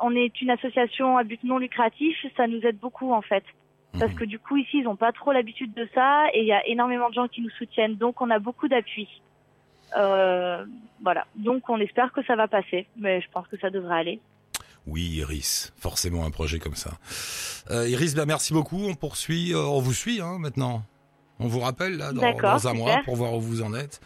on 0.00 0.14
est 0.16 0.40
une 0.40 0.50
association 0.50 1.16
à 1.18 1.22
but 1.24 1.42
non 1.44 1.58
lucratif, 1.58 2.16
ça 2.36 2.46
nous 2.48 2.60
aide 2.62 2.78
beaucoup 2.78 3.12
en 3.12 3.22
fait. 3.22 3.44
Parce 3.98 4.12
Mhm. 4.12 4.18
que 4.18 4.24
du 4.24 4.38
coup, 4.38 4.56
ici, 4.56 4.78
ils 4.78 4.84
n'ont 4.84 4.96
pas 4.96 5.12
trop 5.12 5.32
l'habitude 5.32 5.74
de 5.74 5.88
ça 5.94 6.24
et 6.32 6.40
il 6.40 6.46
y 6.46 6.52
a 6.52 6.66
énormément 6.66 7.08
de 7.10 7.14
gens 7.14 7.28
qui 7.28 7.42
nous 7.42 7.50
soutiennent. 7.50 7.96
Donc, 7.96 8.20
on 8.20 8.30
a 8.30 8.38
beaucoup 8.38 8.68
d'appui. 8.68 9.08
Euh, 9.96 10.64
voilà. 11.02 11.26
Donc, 11.36 11.68
on 11.68 11.78
espère 11.78 12.12
que 12.12 12.24
ça 12.24 12.34
va 12.36 12.48
passer. 12.48 12.86
Mais 12.96 13.20
je 13.20 13.28
pense 13.30 13.46
que 13.48 13.58
ça 13.58 13.70
devrait 13.70 13.98
aller. 13.98 14.20
Oui, 14.86 15.02
Iris, 15.02 15.72
forcément 15.78 16.24
un 16.24 16.30
projet 16.30 16.58
comme 16.58 16.74
ça. 16.74 16.92
Euh, 17.70 17.88
Iris, 17.88 18.14
bah, 18.14 18.26
merci 18.26 18.52
beaucoup. 18.52 18.84
On 18.88 18.94
poursuit, 18.94 19.52
euh, 19.52 19.58
on 19.58 19.80
vous 19.80 19.92
suit 19.92 20.20
hein, 20.20 20.38
maintenant. 20.40 20.82
On 21.38 21.46
vous 21.46 21.60
rappelle 21.60 21.96
là 21.96 22.12
dans, 22.12 22.22
un 22.22 22.58
super. 22.58 22.74
mois 22.74 23.00
pour 23.04 23.16
voir 23.16 23.34
où 23.34 23.40
vous 23.40 23.62
en 23.62 23.74
êtes. 23.74 24.00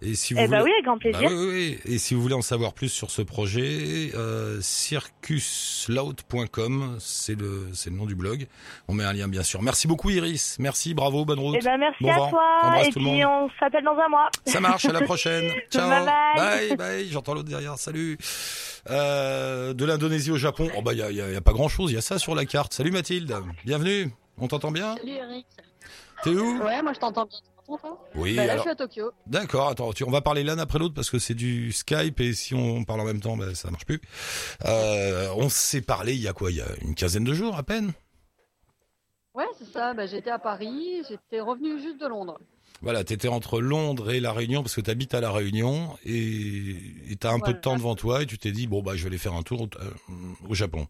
Et 0.00 0.14
si 0.14 0.32
vous 0.32 0.38
Eh 0.40 0.46
ben 0.46 0.60
voulez- 0.60 0.70
oui, 0.70 0.72
avec 0.74 0.84
grand 0.84 0.94
Bah 0.94 1.00
plaisir. 1.00 1.28
oui, 1.28 1.34
oui, 1.36 1.78
oui. 1.84 1.92
Et 1.92 1.98
si 1.98 2.14
vous 2.14 2.22
voulez 2.22 2.34
en 2.34 2.40
savoir 2.42 2.72
plus 2.72 2.88
sur 2.88 3.10
ce 3.10 3.20
projet, 3.22 4.12
euh, 4.14 4.60
circusloud.com, 4.60 6.96
c'est 7.00 7.34
le, 7.38 7.68
c'est 7.72 7.90
le 7.90 7.96
nom 7.96 8.06
du 8.06 8.14
blog. 8.14 8.46
On 8.86 8.94
met 8.94 9.02
un 9.04 9.12
lien 9.12 9.26
bien 9.28 9.42
sûr. 9.42 9.60
Merci 9.62 9.88
beaucoup 9.88 10.10
Iris. 10.10 10.56
Merci, 10.60 10.94
bravo, 10.94 11.24
bonne 11.24 11.40
route. 11.40 11.56
Eh 11.60 11.64
ben, 11.64 11.78
merci 11.78 12.02
Bon 12.04 12.10
à 12.12 12.16
vent. 12.16 12.30
toi. 12.30 12.44
Embrasse 12.62 12.88
Et 12.88 12.92
tout 12.92 12.98
le 13.00 13.04
puis, 13.06 13.24
monde. 13.24 13.26
on 13.26 13.48
s'appelle 13.60 13.84
dans 13.84 13.96
un 13.98 14.08
mois. 14.08 14.28
Ça 14.46 14.60
marche, 14.60 14.84
à 14.84 14.92
la 14.92 15.00
prochaine. 15.02 15.52
Ciao. 15.70 15.88
Bye 15.88 16.04
bye. 16.04 16.68
bye, 16.68 16.76
bye. 16.76 17.08
J'entends 17.10 17.34
l'autre 17.34 17.48
derrière. 17.48 17.76
Salut. 17.78 18.18
Euh, 18.90 19.74
de 19.74 19.84
l'Indonésie 19.84 20.30
au 20.30 20.36
Japon. 20.38 20.68
Oh 20.76 20.82
bah 20.82 20.92
il 20.92 20.98
y 20.98 21.02
a, 21.02 21.10
y 21.10 21.20
a- 21.20 21.30
y 21.30 21.36
a 21.36 21.40
pas 21.40 21.52
grand 21.52 21.68
chose. 21.68 21.90
Il 21.90 21.94
y 21.94 21.98
a 21.98 22.02
ça 22.02 22.18
sur 22.18 22.34
la 22.34 22.44
carte. 22.44 22.72
Salut 22.72 22.90
Mathilde. 22.92 23.34
Bienvenue. 23.64 24.10
On 24.38 24.46
t'entend 24.48 24.70
bien? 24.70 24.96
Salut 24.96 25.12
Eric. 25.12 25.46
T'es 26.22 26.30
où? 26.30 26.58
Ouais, 26.62 26.82
moi 26.82 26.92
je 26.94 27.00
t'entends 27.00 27.26
bien. 27.26 27.38
Tu 27.68 28.18
Oui. 28.18 28.36
Bah, 28.36 28.46
Là, 28.46 28.52
alors- 28.52 28.64
je 28.64 28.70
suis 28.70 28.70
à 28.70 28.74
Tokyo. 28.86 29.12
D'accord, 29.26 29.68
attends, 29.68 29.92
tu- 29.92 30.04
on 30.04 30.10
va 30.10 30.20
parler 30.22 30.42
l'un 30.42 30.58
après 30.58 30.78
l'autre 30.78 30.94
parce 30.94 31.10
que 31.10 31.18
c'est 31.18 31.34
du 31.34 31.70
Skype 31.72 32.18
et 32.20 32.32
si 32.32 32.54
on 32.54 32.84
parle 32.84 33.00
en 33.00 33.04
même 33.04 33.20
temps, 33.20 33.36
ben, 33.36 33.54
ça 33.54 33.70
marche 33.70 33.84
plus. 33.84 34.00
Euh, 34.64 35.28
on 35.36 35.48
s'est 35.48 35.82
parlé 35.82 36.14
il 36.14 36.20
y 36.20 36.28
a 36.28 36.32
quoi? 36.32 36.50
Il 36.50 36.56
y 36.56 36.60
a 36.62 36.68
une 36.82 36.94
quinzaine 36.94 37.24
de 37.24 37.34
jours 37.34 37.56
à 37.56 37.62
peine? 37.62 37.92
Ouais, 39.34 39.44
c'est 39.58 39.66
ça. 39.70 39.92
Bah, 39.94 40.06
j'étais 40.06 40.30
à 40.30 40.38
Paris. 40.38 41.02
J'étais 41.08 41.40
revenu 41.40 41.80
juste 41.80 42.00
de 42.00 42.06
Londres. 42.08 42.38
Voilà, 42.80 43.02
t'étais 43.04 43.28
entre 43.28 43.60
Londres 43.60 44.10
et 44.12 44.20
La 44.20 44.32
Réunion 44.32 44.62
parce 44.62 44.74
que 44.74 44.80
t'habites 44.80 45.12
à 45.12 45.20
La 45.20 45.30
Réunion 45.32 45.96
et 46.04 46.76
et 47.10 47.16
t'as 47.16 47.32
un 47.32 47.40
peu 47.40 47.52
de 47.52 47.58
temps 47.58 47.76
devant 47.76 47.96
toi 47.96 48.22
et 48.22 48.26
tu 48.26 48.38
t'es 48.38 48.52
dit, 48.52 48.66
bon, 48.66 48.82
bah, 48.82 48.96
je 48.96 49.02
vais 49.02 49.08
aller 49.08 49.18
faire 49.18 49.34
un 49.34 49.42
tour 49.42 49.62
au, 49.62 49.68
euh, 49.80 49.90
au 50.48 50.54
Japon. 50.54 50.86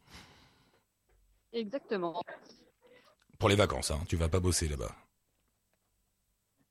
Exactement. 1.53 2.21
Pour 3.39 3.49
les 3.49 3.55
vacances, 3.57 3.91
hein, 3.91 4.01
tu 4.09 4.17
vas 4.17 4.29
pas 4.29 4.41
bosser 4.41 4.69
là-bas. 4.69 4.95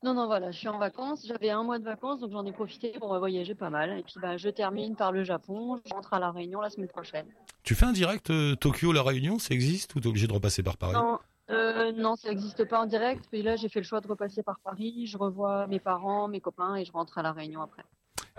Non, 0.03 0.13
non, 0.13 0.27
voilà, 0.27 0.51
je 0.51 0.57
suis 0.57 0.67
en 0.67 0.77
vacances. 0.77 1.25
J'avais 1.27 1.49
un 1.49 1.63
mois 1.63 1.79
de 1.79 1.83
vacances, 1.83 2.19
donc 2.19 2.31
j'en 2.31 2.45
ai 2.45 2.51
profité 2.51 2.91
pour 2.99 3.17
voyager 3.17 3.55
pas 3.55 3.69
mal. 3.69 3.97
Et 3.97 4.03
puis, 4.03 4.15
bah, 4.21 4.37
je 4.37 4.49
termine 4.49 4.95
par 4.95 5.11
le 5.11 5.23
Japon. 5.23 5.81
Je 5.85 5.93
rentre 5.93 6.13
à 6.13 6.19
La 6.19 6.31
Réunion 6.31 6.61
la 6.61 6.69
semaine 6.69 6.87
prochaine. 6.87 7.25
Tu 7.63 7.73
fais 7.73 7.85
un 7.85 7.93
direct 7.93 8.29
euh, 8.29 8.55
Tokyo-La 8.55 9.01
Réunion, 9.01 9.39
ça 9.39 9.53
existe 9.53 9.95
ou 9.95 9.99
t'es 9.99 10.07
obligé 10.07 10.27
de 10.27 10.33
repasser 10.33 10.61
par 10.61 10.77
Paris? 10.77 10.93
Non, 10.93 11.19
euh, 11.49 11.91
non, 11.93 12.15
ça 12.15 12.29
n'existe 12.29 12.63
pas 12.65 12.81
en 12.81 12.85
direct. 12.85 13.25
Puis 13.31 13.41
là, 13.41 13.55
j'ai 13.55 13.69
fait 13.69 13.79
le 13.79 13.85
choix 13.85 13.99
de 13.99 14.07
repasser 14.07 14.43
par 14.43 14.59
Paris. 14.59 15.07
Je 15.07 15.17
revois 15.17 15.65
mes 15.67 15.79
parents, 15.79 16.27
mes 16.27 16.41
copains, 16.41 16.75
et 16.75 16.85
je 16.85 16.91
rentre 16.91 17.17
à 17.17 17.23
La 17.23 17.31
Réunion 17.31 17.61
après. 17.61 17.83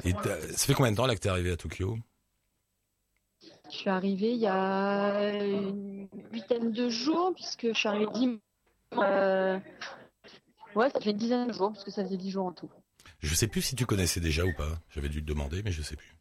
Et 0.05 0.13
ça 0.13 0.67
fait 0.67 0.75
combien 0.75 0.93
de 0.93 0.97
temps 0.97 1.07
là 1.07 1.17
que 1.17 1.21
t'es 1.21 1.29
arrivé 1.29 1.51
à 1.51 1.57
Tokyo? 1.57 1.99
Je 3.71 3.77
suis 3.77 3.91
arrivée 3.91 4.33
il 4.33 4.39
y 4.39 4.47
a 4.47 5.35
une 5.35 6.09
huitaine 6.33 6.71
de 6.71 6.89
jours, 6.89 7.33
puisque 7.35 7.67
je 7.67 7.73
suis 7.73 7.89
arrivée 7.89 8.07
dimanche. 8.15 8.39
Euh, 8.95 9.59
Ouais, 10.75 10.91
ça 10.91 11.01
fait 11.01 11.11
une 11.11 11.17
dizaine 11.17 11.49
de 11.49 11.53
jours, 11.53 11.73
puisque 11.73 11.91
ça 11.91 12.05
faisait 12.05 12.17
dix 12.17 12.31
jours 12.31 12.47
en 12.47 12.53
tout. 12.53 12.71
Je 13.21 13.35
sais 13.35 13.49
plus 13.49 13.63
si 13.63 13.75
tu 13.75 13.87
connaissais 13.87 14.21
déjà 14.21 14.45
ou 14.45 14.53
pas. 14.53 14.79
J'avais 14.91 15.09
dû 15.09 15.23
te 15.23 15.27
demander, 15.27 15.63
mais 15.63 15.73
je 15.73 15.83
sais 15.83 15.97
plus. 15.97 16.17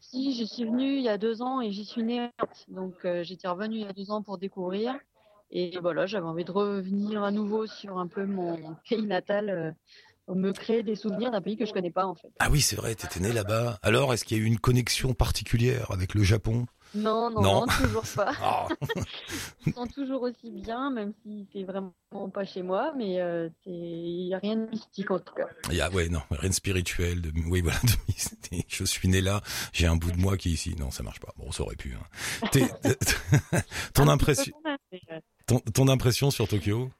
Si, 0.00 0.36
je 0.36 0.44
suis 0.44 0.64
venue 0.64 0.96
il 0.96 1.02
y 1.02 1.08
a 1.08 1.18
deux 1.18 1.42
ans 1.42 1.60
et 1.60 1.70
j'y 1.72 1.84
suis 1.84 2.02
née. 2.02 2.28
Donc, 2.68 2.94
euh, 3.04 3.22
j'étais 3.22 3.48
revenue 3.48 3.76
il 3.76 3.82
y 3.82 3.86
a 3.86 3.92
deux 3.92 4.10
ans 4.10 4.22
pour 4.22 4.38
découvrir. 4.38 4.98
Et 5.50 5.78
voilà, 5.80 6.06
j'avais 6.06 6.26
envie 6.26 6.44
de 6.44 6.50
revenir 6.50 7.22
à 7.22 7.30
nouveau 7.30 7.66
sur 7.66 7.98
un 7.98 8.06
peu 8.06 8.24
mon 8.24 8.74
pays 8.88 9.06
natal, 9.06 9.50
euh, 10.28 10.34
me 10.34 10.52
créer 10.52 10.82
des 10.82 10.96
souvenirs 10.96 11.30
d'un 11.30 11.42
pays 11.42 11.56
que 11.56 11.66
je 11.66 11.72
connais 11.72 11.90
pas, 11.90 12.06
en 12.06 12.14
fait. 12.14 12.30
Ah 12.38 12.48
oui, 12.50 12.60
c'est 12.60 12.76
vrai, 12.76 12.94
t'étais 12.94 13.20
né 13.20 13.32
là-bas. 13.32 13.78
Alors, 13.82 14.12
est-ce 14.14 14.24
qu'il 14.24 14.38
y 14.38 14.40
a 14.40 14.42
eu 14.42 14.46
une 14.46 14.58
connexion 14.58 15.12
particulière 15.12 15.90
avec 15.90 16.14
le 16.14 16.22
Japon? 16.22 16.66
Non, 16.94 17.30
non, 17.30 17.40
Non. 17.42 17.66
toujours 17.80 18.04
pas. 18.14 18.32
Je 19.64 19.70
me 19.70 19.74
sens 19.74 19.88
toujours 19.94 20.22
aussi 20.22 20.50
bien, 20.50 20.90
même 20.90 21.12
si 21.22 21.46
c'est 21.52 21.64
vraiment 21.64 21.92
pas 22.32 22.44
chez 22.44 22.62
moi, 22.62 22.92
mais 22.96 23.20
euh, 23.20 23.48
il 23.66 24.26
n'y 24.26 24.34
a 24.34 24.38
rien 24.38 24.56
de 24.56 24.66
mystique 24.70 25.10
en 25.10 25.18
tout 25.18 25.34
cas. 25.34 25.46
il 25.70 25.76
y 25.76 25.80
a, 25.80 25.90
ouais, 25.90 26.08
non, 26.08 26.20
rien 26.30 26.50
de 26.50 26.54
spirituel. 26.54 27.20
De, 27.22 27.32
oui, 27.48 27.62
voilà, 27.62 27.78
de 27.82 28.58
je 28.68 28.84
suis 28.84 29.08
né 29.08 29.20
là, 29.20 29.40
j'ai 29.72 29.86
un 29.86 29.96
bout 29.96 30.12
de 30.12 30.18
moi 30.18 30.36
qui 30.36 30.50
est 30.50 30.52
ici. 30.52 30.74
Non, 30.78 30.90
ça 30.90 31.02
marche 31.02 31.20
pas. 31.20 31.32
Bon, 31.36 31.50
ça 31.52 31.62
aurait 31.62 31.76
pu. 31.76 31.94
hein. 31.94 32.48
T'es- 32.50 32.68
ton, 33.94 34.08
impression, 34.08 34.52
euh, 34.66 35.20
ton, 35.46 35.60
ton 35.60 35.88
impression 35.88 36.30
sur 36.30 36.46
Tokyo? 36.48 36.90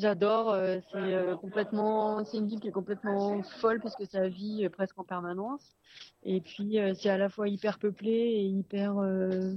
J'adore, 0.00 0.50
euh, 0.50 0.78
c'est 0.90 0.96
euh, 0.96 1.36
complètement, 1.36 2.24
c'est 2.24 2.38
une 2.38 2.46
ville 2.46 2.58
qui 2.58 2.68
est 2.68 2.72
complètement 2.72 3.42
folle 3.42 3.80
parce 3.80 3.94
que 3.96 4.06
ça 4.06 4.28
vit 4.28 4.64
euh, 4.64 4.70
presque 4.70 4.98
en 4.98 5.04
permanence. 5.04 5.76
Et 6.22 6.40
puis 6.40 6.78
c'est 6.94 7.10
à 7.10 7.18
la 7.18 7.28
fois 7.28 7.48
hyper 7.48 7.78
peuplé 7.78 8.10
et 8.10 8.44
hyper, 8.44 8.98
euh, 8.98 9.52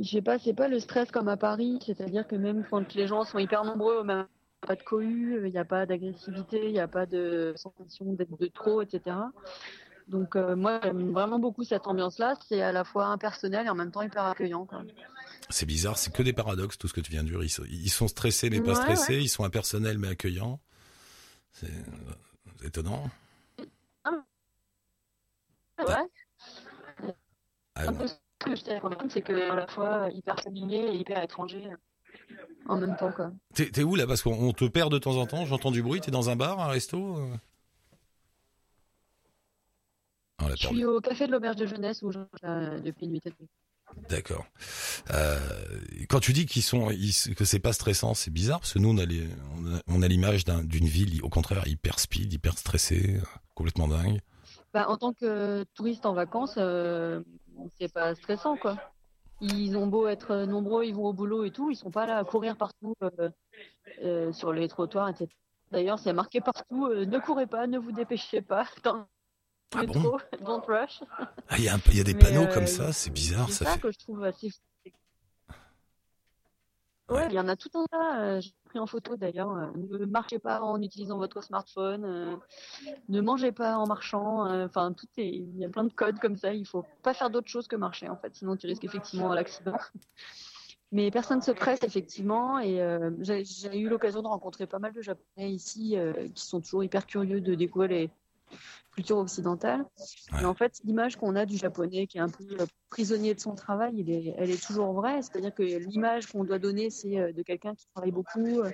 je 0.00 0.08
sais 0.08 0.22
pas, 0.22 0.38
c'est 0.38 0.54
pas 0.54 0.68
le 0.68 0.78
stress 0.78 1.10
comme 1.10 1.26
à 1.26 1.36
Paris, 1.36 1.80
c'est-à-dire 1.84 2.28
que 2.28 2.36
même 2.36 2.64
quand 2.70 2.94
les 2.94 3.08
gens 3.08 3.24
sont 3.24 3.38
hyper 3.38 3.64
nombreux, 3.64 4.04
même 4.04 4.26
pas 4.64 4.76
de 4.76 4.82
cohue, 4.82 5.42
il 5.44 5.50
n'y 5.50 5.58
a 5.58 5.64
pas 5.64 5.84
d'agressivité, 5.84 6.66
il 6.66 6.72
n'y 6.72 6.78
a 6.78 6.86
pas 6.86 7.06
de 7.06 7.54
sensation 7.56 8.12
d'être 8.12 8.38
de 8.38 8.46
trop, 8.46 8.82
etc. 8.82 9.16
Donc 10.06 10.36
moi 10.36 10.78
j'aime 10.84 11.10
vraiment 11.10 11.40
beaucoup 11.40 11.64
cette 11.64 11.88
ambiance-là, 11.88 12.34
c'est 12.46 12.62
à 12.62 12.70
la 12.70 12.84
fois 12.84 13.06
impersonnel 13.06 13.66
et 13.66 13.70
en 13.70 13.74
même 13.74 13.90
temps 13.90 14.02
hyper 14.02 14.24
accueillant. 14.26 14.68
C'est 15.52 15.66
bizarre, 15.66 15.98
c'est 15.98 16.12
que 16.12 16.22
des 16.22 16.32
paradoxes, 16.32 16.78
tout 16.78 16.88
ce 16.88 16.92
que 16.94 17.00
tu 17.00 17.10
viens 17.12 17.22
de 17.24 17.28
dire. 17.28 17.42
Ils 17.42 17.50
sont, 17.50 17.64
ils 17.70 17.90
sont 17.90 18.08
stressés 18.08 18.50
mais 18.50 18.60
pas 18.60 18.70
Ouais, 18.70 18.74
stressés, 18.74 19.18
ils 19.20 19.28
sont 19.28 19.44
impersonnels 19.44 19.98
mais 19.98 20.08
accueillants. 20.08 20.60
C'est 21.52 21.70
c'est 22.60 22.68
étonnant. 22.68 23.10
Ouais. 25.78 26.08
Ah, 27.74 27.88
Un 27.88 27.92
peu 27.92 28.06
ce 28.06 28.14
que 28.38 28.54
je 28.56 28.62
t'ai 28.62 28.78
raconté, 28.78 29.08
c'est 29.08 29.22
que 29.22 29.50
à 29.50 29.54
la 29.54 29.66
fois 29.66 30.08
hyper 30.12 30.38
familier 30.40 30.78
et 30.78 30.96
hyper 30.96 31.22
étranger 31.22 31.66
euh, 31.66 31.76
en 32.68 32.78
même 32.78 32.96
temps 32.96 33.12
quoi. 33.12 33.32
T'es 33.54 33.82
où 33.82 33.94
là? 33.96 34.06
Parce 34.06 34.22
qu'on 34.22 34.34
on 34.34 34.52
te 34.52 34.64
perd 34.66 34.92
de 34.92 34.98
temps 34.98 35.16
en 35.16 35.26
temps, 35.26 35.44
j'entends 35.46 35.70
du 35.70 35.82
bruit, 35.82 36.00
t'es 36.00 36.10
dans 36.10 36.30
un 36.30 36.36
bar, 36.36 36.60
un 36.60 36.68
resto 36.68 37.16
euh? 37.18 37.36
Ah, 40.38 40.48
Je 40.56 40.66
suis 40.66 40.84
au 40.84 41.00
café 41.00 41.26
de 41.26 41.32
l'auberge 41.32 41.56
de 41.56 41.66
jeunesse 41.66 42.02
où 42.02 42.10
je 42.10 42.18
euh, 42.44 42.80
depuis 42.80 43.06
une 43.06 43.12
de 43.14 43.20
D'accord. 44.08 44.44
Euh, 45.10 45.38
quand 46.08 46.20
tu 46.20 46.32
dis 46.32 46.46
qu'ils 46.46 46.62
sont, 46.62 46.90
ils- 46.90 47.34
que 47.34 47.44
c'est 47.44 47.58
pas 47.58 47.72
stressant, 47.72 48.14
c'est 48.14 48.30
bizarre 48.30 48.60
parce 48.60 48.72
que 48.74 48.78
nous 48.78 48.90
on 48.90 50.02
a 50.02 50.08
l'image 50.08 50.44
d'un- 50.44 50.62
d'une 50.64 50.86
ville 50.86 51.22
au 51.22 51.28
contraire 51.28 51.66
hyper 51.66 51.98
speed, 51.98 52.32
hyper 52.32 52.58
stressée, 52.58 53.20
complètement 53.54 53.88
dingue. 53.88 54.20
Bah, 54.74 54.88
en 54.88 54.96
tant 54.96 55.12
que 55.12 55.64
touriste 55.74 56.06
en 56.06 56.14
vacances, 56.14 56.54
euh, 56.58 57.22
c'est 57.78 57.92
pas 57.92 58.14
stressant 58.14 58.56
quoi. 58.56 58.76
Ils 59.40 59.76
ont 59.76 59.86
beau 59.86 60.06
être 60.06 60.36
nombreux, 60.44 60.84
ils 60.84 60.94
vont 60.94 61.06
au 61.06 61.12
boulot 61.12 61.44
et 61.44 61.50
tout, 61.50 61.70
ils 61.70 61.76
sont 61.76 61.90
pas 61.90 62.06
là 62.06 62.18
à 62.18 62.24
courir 62.24 62.56
partout 62.56 62.94
euh, 63.02 63.30
euh, 64.02 64.32
sur 64.32 64.52
les 64.52 64.68
trottoirs, 64.68 65.08
etc. 65.08 65.28
D'ailleurs, 65.70 65.98
c'est 65.98 66.12
marqué 66.12 66.40
partout 66.40 66.88
ne 66.88 67.18
courez 67.18 67.46
pas, 67.46 67.66
ne 67.66 67.78
vous 67.78 67.92
dépêchez 67.92 68.42
pas 68.42 68.66
Ah 69.74 69.84
bon 69.86 70.16
don't 70.44 70.62
rush. 70.66 71.02
Ah, 71.48 71.58
il 71.58 71.64
y 71.64 71.68
a, 71.68 71.76
y 71.92 72.04
des 72.04 72.14
panneaux 72.14 72.42
euh, 72.42 72.54
comme 72.54 72.66
ça, 72.66 72.92
c'est 72.92 73.10
bizarre, 73.10 73.48
C'est 73.48 73.64
ça 73.64 73.64
ça 73.66 73.70
fait. 73.74 73.80
que 73.80 73.90
je 73.92 73.98
trouve 73.98 74.22
assez. 74.24 74.50
Ouais. 77.10 77.16
Ouais, 77.16 77.26
il 77.28 77.34
y 77.34 77.40
en 77.40 77.48
a 77.48 77.56
tout 77.56 77.68
un 77.74 77.84
tas. 77.90 78.20
euh, 78.22 78.40
J'ai 78.40 78.52
pris 78.64 78.78
en 78.78 78.86
photo 78.86 79.16
d'ailleurs. 79.16 79.50
euh, 79.50 79.66
Ne 79.76 80.06
marchez 80.06 80.38
pas 80.38 80.62
en 80.62 80.80
utilisant 80.80 81.18
votre 81.18 81.42
smartphone. 81.42 82.38
Ne 83.08 83.20
mangez 83.20 83.52
pas 83.52 83.76
en 83.76 83.86
marchant. 83.86 84.46
Enfin, 84.64 84.92
tout 84.92 85.06
est. 85.18 85.28
Il 85.28 85.58
y 85.58 85.64
a 85.64 85.68
plein 85.68 85.84
de 85.84 85.92
codes 85.92 86.18
comme 86.20 86.36
ça. 86.36 86.54
Il 86.54 86.66
faut 86.66 86.84
pas 87.02 87.12
faire 87.12 87.28
d'autre 87.28 87.48
chose 87.48 87.66
que 87.68 87.76
marcher 87.76 88.08
en 88.08 88.16
fait. 88.16 88.34
Sinon, 88.34 88.56
tu 88.56 88.66
risques 88.66 88.84
effectivement 88.84 89.32
l'accident. 89.34 89.76
Mais 90.94 91.10
personne 91.10 91.40
se 91.42 91.50
presse 91.50 91.80
effectivement. 91.82 92.58
Et 92.60 92.80
euh, 92.80 93.10
j'ai 93.20 93.44
j'ai 93.44 93.78
eu 93.78 93.88
l'occasion 93.88 94.22
de 94.22 94.28
rencontrer 94.28 94.66
pas 94.66 94.78
mal 94.78 94.92
de 94.92 95.02
Japonais 95.02 95.50
ici 95.50 95.98
euh, 95.98 96.28
qui 96.34 96.44
sont 96.46 96.60
toujours 96.60 96.84
hyper 96.84 97.06
curieux 97.06 97.40
de 97.42 97.54
découvrir 97.54 97.90
les 97.90 98.10
Ouais. 100.32 100.42
Et 100.42 100.44
en 100.44 100.54
fait, 100.54 100.78
l'image 100.84 101.16
qu'on 101.16 101.34
a 101.36 101.46
du 101.46 101.56
japonais 101.56 102.06
qui 102.06 102.18
est 102.18 102.20
un 102.20 102.28
peu 102.28 102.44
euh, 102.60 102.66
prisonnier 102.90 103.34
de 103.34 103.40
son 103.40 103.54
travail, 103.54 103.92
il 103.96 104.10
est- 104.10 104.34
elle 104.36 104.50
est 104.50 104.62
toujours 104.62 104.92
vraie. 104.92 105.22
C'est-à-dire 105.22 105.54
que 105.54 105.62
l'image 105.62 106.26
qu'on 106.26 106.44
doit 106.44 106.58
donner, 106.58 106.90
c'est 106.90 107.18
euh, 107.18 107.32
de 107.32 107.42
quelqu'un 107.42 107.74
qui 107.74 107.86
travaille 107.94 108.12
beaucoup, 108.12 108.60
euh, 108.60 108.70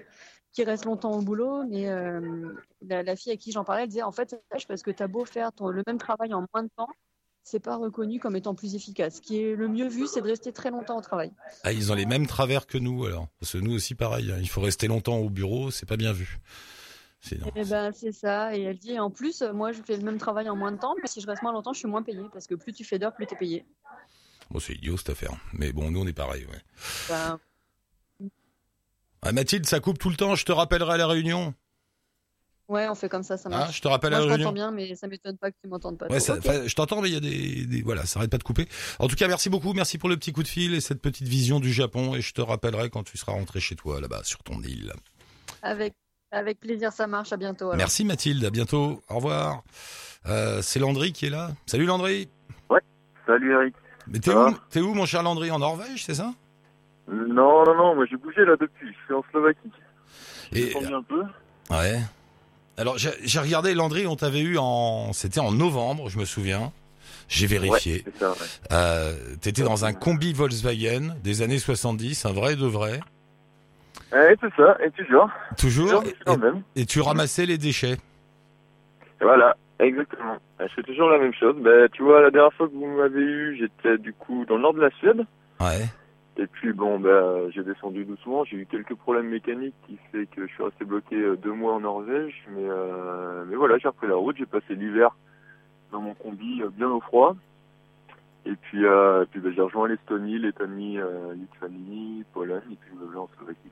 qui 0.52 0.64
reste 0.64 0.86
longtemps 0.86 1.12
au 1.12 1.22
boulot. 1.22 1.64
Mais 1.68 1.88
euh, 1.88 2.52
la, 2.82 3.02
la 3.04 3.14
fille 3.16 3.32
à 3.32 3.36
qui 3.36 3.52
j'en 3.52 3.62
parlais, 3.64 3.82
elle 3.82 3.88
disait 3.88 4.02
en 4.02 4.10
fait, 4.12 4.34
c'est 4.56 4.66
parce 4.66 4.82
que 4.82 4.90
tu 4.90 5.02
as 5.02 5.06
beau 5.08 5.24
faire 5.24 5.52
ton- 5.52 5.68
le 5.68 5.82
même 5.86 5.98
travail 5.98 6.34
en 6.34 6.44
moins 6.52 6.64
de 6.64 6.70
temps, 6.76 6.88
c'est 7.44 7.60
pas 7.60 7.76
reconnu 7.76 8.18
comme 8.20 8.34
étant 8.36 8.54
plus 8.54 8.74
efficace. 8.74 9.16
Ce 9.16 9.20
qui 9.22 9.40
est 9.40 9.54
le 9.56 9.68
mieux 9.68 9.88
vu, 9.88 10.06
c'est 10.06 10.20
de 10.20 10.26
rester 10.26 10.52
très 10.52 10.70
longtemps 10.70 10.98
au 10.98 11.00
travail. 11.00 11.30
Ah, 11.62 11.72
ils 11.72 11.90
ont 11.92 11.94
les 11.94 12.04
mêmes 12.06 12.26
travers 12.26 12.66
que 12.66 12.76
nous 12.76 13.06
alors. 13.06 13.28
Parce 13.40 13.52
que 13.52 13.58
nous 13.58 13.72
aussi 13.74 13.94
pareil, 13.94 14.30
hein. 14.32 14.38
il 14.40 14.48
faut 14.48 14.60
rester 14.60 14.86
longtemps 14.88 15.16
au 15.18 15.30
bureau, 15.30 15.70
c'est 15.70 15.86
pas 15.86 15.96
bien 15.96 16.12
vu. 16.12 16.38
C'est. 17.20 17.38
Eh 17.56 17.64
ben, 17.64 17.92
c'est 17.92 18.12
ça. 18.12 18.56
Et 18.56 18.62
elle 18.62 18.78
dit, 18.78 18.98
en 18.98 19.10
plus, 19.10 19.42
moi, 19.42 19.72
je 19.72 19.82
fais 19.82 19.96
le 19.96 20.02
même 20.04 20.18
travail 20.18 20.48
en 20.48 20.56
moins 20.56 20.70
de 20.72 20.78
temps, 20.78 20.94
mais 21.02 21.08
si 21.08 21.20
je 21.20 21.26
reste 21.26 21.42
moins 21.42 21.52
longtemps, 21.52 21.72
je 21.72 21.80
suis 21.80 21.88
moins 21.88 22.02
payé. 22.02 22.22
Parce 22.32 22.46
que 22.46 22.54
plus 22.54 22.72
tu 22.72 22.84
fais 22.84 22.98
d'heures, 22.98 23.14
plus 23.14 23.26
tu 23.26 23.34
es 23.34 23.36
payé. 23.38 23.66
Bon, 24.50 24.60
c'est 24.60 24.74
idiot 24.74 24.96
cette 24.96 25.10
affaire. 25.10 25.32
Mais 25.52 25.72
bon, 25.72 25.90
nous 25.90 26.00
on 26.00 26.06
est 26.06 26.12
pareil, 26.12 26.46
ouais. 26.46 26.60
Ben, 27.08 27.38
Ah, 29.22 29.32
Mathilde, 29.32 29.66
ça 29.66 29.80
coupe 29.80 29.98
tout 29.98 30.10
le 30.10 30.16
temps, 30.16 30.34
je 30.36 30.44
te 30.44 30.52
rappellerai 30.52 30.94
à 30.94 30.96
la 30.96 31.06
réunion. 31.08 31.54
ouais, 32.68 32.88
on 32.88 32.94
fait 32.94 33.08
comme 33.08 33.24
ça, 33.24 33.36
ça 33.36 33.48
Ah, 33.52 33.58
marche. 33.58 33.76
je 33.78 33.82
te 33.82 33.88
rappelle 33.88 34.14
à 34.14 34.20
la 34.20 34.28
je 34.28 34.42
t'entends 34.42 34.52
bien, 34.52 34.70
mais 34.70 34.94
ça 34.94 35.08
m'étonne 35.08 35.36
pas 35.38 35.50
que 35.50 35.56
tu 35.60 35.68
m'entendes 35.68 35.98
pas. 35.98 36.06
Ouais, 36.06 36.20
ça- 36.20 36.38
je 36.40 36.74
t'entends, 36.74 37.02
mais 37.02 37.08
il 37.10 37.14
y 37.14 37.16
a 37.16 37.20
des, 37.20 37.66
des- 37.66 37.82
voilà, 37.82 38.06
ça 38.06 38.20
arrête 38.20 38.30
pas 38.30 38.38
de 38.38 38.44
couper. 38.44 38.68
En 39.00 39.08
tout 39.08 39.16
cas, 39.16 39.26
merci 39.26 39.48
beaucoup, 39.50 39.72
merci 39.72 39.98
pour 39.98 40.08
le 40.08 40.16
petit 40.16 40.32
coup 40.32 40.44
de 40.44 40.48
fil 40.48 40.72
et 40.72 40.80
cette 40.80 41.02
petite 41.02 41.26
vision 41.26 41.58
du 41.58 41.72
Japon. 41.72 42.14
Et 42.14 42.20
je 42.20 42.32
te 42.32 42.40
rappellerai 42.40 42.90
quand 42.90 43.02
tu 43.02 43.18
seras 43.18 43.32
rentré 43.32 43.58
chez 43.60 43.74
toi 43.74 44.00
là-bas 44.00 44.22
sur 44.22 44.42
ton 44.44 44.62
île. 44.62 44.92
Avec, 45.62 45.94
avec 46.30 46.60
plaisir, 46.60 46.92
ça 46.92 47.06
marche. 47.06 47.32
À 47.32 47.36
bientôt. 47.36 47.66
alors. 47.66 47.76
Merci 47.76 48.04
Mathilde, 48.04 48.44
à 48.44 48.50
bientôt, 48.50 49.00
au 49.08 49.16
revoir. 49.16 49.62
Euh, 50.26 50.60
c'est 50.62 50.78
Landry 50.78 51.12
qui 51.12 51.26
est 51.26 51.30
là. 51.30 51.50
Salut 51.66 51.86
Landry. 51.86 52.28
Salut 53.26 53.52
Eric. 53.52 53.74
Mais 54.06 54.20
t'es 54.20 54.30
Ça 54.30 54.36
où, 54.38 54.44
va? 54.50 54.54
t'es 54.70 54.80
où 54.80 54.94
mon 54.94 55.04
cher 55.04 55.22
Landry? 55.22 55.50
En 55.50 55.58
Norvège, 55.58 56.04
c'est 56.06 56.14
ça? 56.14 56.32
Non, 57.10 57.62
non, 57.64 57.74
non, 57.76 57.94
moi 57.94 58.06
j'ai 58.10 58.16
bougé 58.16 58.42
là 58.46 58.56
depuis. 58.58 58.88
Je 58.88 59.04
suis 59.04 59.14
en 59.14 59.22
Slovaquie. 59.30 59.70
Et 60.52 60.64
Descendu 60.66 60.94
un 60.94 61.02
peu. 61.02 61.22
ouais. 61.70 61.98
Alors 62.78 62.96
j'ai 62.96 63.10
j'ai 63.22 63.38
regardé 63.40 63.74
Landry, 63.74 64.06
on 64.06 64.16
t'avait 64.16 64.40
eu 64.40 64.56
en, 64.56 65.12
c'était 65.12 65.40
en 65.40 65.52
novembre, 65.52 66.08
je 66.08 66.18
me 66.18 66.24
souviens. 66.24 66.72
J'ai 67.28 67.46
vérifié. 67.46 67.96
Ouais, 67.96 68.02
c'est 68.06 68.18
ça, 68.18 68.30
ouais. 68.30 68.36
Euh, 68.72 69.36
T'étais 69.42 69.62
dans 69.62 69.84
un 69.84 69.92
combi 69.92 70.32
Volkswagen 70.32 71.16
des 71.22 71.42
années 71.42 71.58
70, 71.58 72.24
un 72.24 72.32
vrai 72.32 72.56
de 72.56 72.64
vrai. 72.66 73.00
Ouais, 74.12 74.36
c'est 74.40 74.54
ça, 74.54 74.76
et 74.82 74.90
toujours. 74.90 75.28
Toujours. 75.58 76.02
Toujours, 76.02 76.14
le 76.26 76.36
même. 76.36 76.62
Et 76.76 76.86
tu 76.86 77.00
ramassais 77.00 77.46
les 77.46 77.58
déchets. 77.58 77.92
Et 79.20 79.24
Voilà, 79.24 79.56
exactement. 79.78 80.36
Je 80.60 80.74
fais 80.74 80.82
toujours 80.82 81.10
la 81.10 81.18
même 81.18 81.34
chose. 81.34 81.56
Ben, 81.58 81.88
tu 81.92 82.02
vois, 82.02 82.22
la 82.22 82.30
dernière 82.30 82.52
fois 82.54 82.68
que 82.68 82.72
vous 82.72 82.86
m'avez 82.86 83.20
eu, 83.20 83.56
j'étais 83.58 83.98
du 83.98 84.12
coup 84.12 84.44
dans 84.46 84.56
le 84.56 84.62
nord 84.62 84.74
de 84.74 84.80
la 84.80 84.90
Suède. 84.90 85.24
Ouais. 85.60 85.84
Et 86.38 86.46
puis 86.46 86.72
bon, 86.72 87.00
ben, 87.00 87.50
j'ai 87.50 87.62
descendu 87.62 88.04
doucement. 88.04 88.44
J'ai 88.44 88.56
eu 88.58 88.66
quelques 88.66 88.94
problèmes 88.94 89.28
mécaniques 89.28 89.74
qui 89.86 89.98
fait 90.12 90.26
que 90.26 90.46
je 90.46 90.52
suis 90.52 90.62
resté 90.62 90.84
bloqué 90.84 91.16
euh, 91.16 91.36
deux 91.36 91.52
mois 91.52 91.74
en 91.74 91.80
Norvège. 91.80 92.44
Mais, 92.50 92.64
euh, 92.64 93.44
mais 93.48 93.56
voilà, 93.56 93.76
j'ai 93.78 93.88
repris 93.88 94.06
la 94.06 94.14
route. 94.14 94.36
J'ai 94.38 94.46
passé 94.46 94.74
l'hiver 94.74 95.10
dans 95.92 96.00
mon 96.00 96.14
combi, 96.14 96.62
euh, 96.62 96.68
bien 96.70 96.88
au 96.88 97.00
froid. 97.00 97.36
Et 98.46 98.54
puis, 98.54 98.84
euh, 98.84 99.24
et 99.24 99.26
puis 99.26 99.40
ben, 99.40 99.52
j'ai 99.54 99.60
rejoint 99.60 99.88
l'Estonie, 99.88 100.38
Lettonie, 100.38 100.98
euh, 100.98 101.34
Lituanie, 101.34 102.24
Pologne, 102.32 102.62
et 102.70 102.76
puis 102.76 102.90
je 102.92 103.04
me 103.04 103.18
en 103.18 103.28
Slovaquie. 103.36 103.70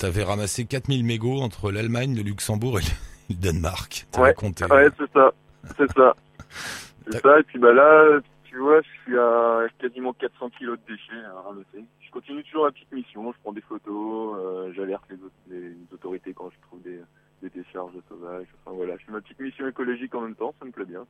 T'avais 0.00 0.24
ramassé 0.24 0.64
4000 0.64 1.04
mégots 1.04 1.42
entre 1.42 1.70
l'Allemagne, 1.70 2.16
le 2.16 2.22
Luxembourg 2.22 2.80
et 2.80 2.82
le 3.28 3.34
Danemark. 3.36 4.06
T'avais 4.10 4.28
Ouais, 4.28 4.34
compté. 4.34 4.64
ouais, 4.64 4.88
c'est 4.96 5.12
ça, 5.12 5.30
c'est 5.76 5.92
ça, 5.92 6.16
c'est 7.12 7.20
ça. 7.20 7.38
Et 7.38 7.42
puis 7.42 7.58
bah 7.58 7.74
là, 7.74 8.18
tu 8.44 8.56
vois, 8.56 8.80
je 8.80 8.88
suis 9.02 9.18
à 9.18 9.66
quasiment 9.78 10.14
400 10.14 10.48
kilos 10.58 10.78
de 10.78 10.94
déchets 10.94 11.22
à 11.26 11.42
ramasser. 11.42 11.84
Je 12.00 12.10
continue 12.10 12.42
toujours 12.44 12.64
la 12.64 12.72
petite 12.72 12.90
mission. 12.92 13.30
Je 13.30 13.36
prends 13.42 13.52
des 13.52 13.60
photos, 13.60 14.38
euh, 14.40 14.72
j'alerte 14.74 15.04
les, 15.50 15.76
autorités 15.92 16.32
quand 16.32 16.48
je 16.48 16.56
trouve 16.66 16.80
des, 16.80 16.98
des 17.42 17.50
décharges 17.50 17.92
sauvages. 18.08 18.46
Enfin 18.64 18.74
voilà, 18.74 18.96
je 18.96 19.04
fais 19.04 19.12
ma 19.12 19.20
petite 19.20 19.38
mission 19.38 19.68
écologique 19.68 20.14
en 20.14 20.22
même 20.22 20.34
temps. 20.34 20.54
Ça 20.60 20.64
me 20.64 20.70
plaît 20.70 20.86
bien. 20.86 21.04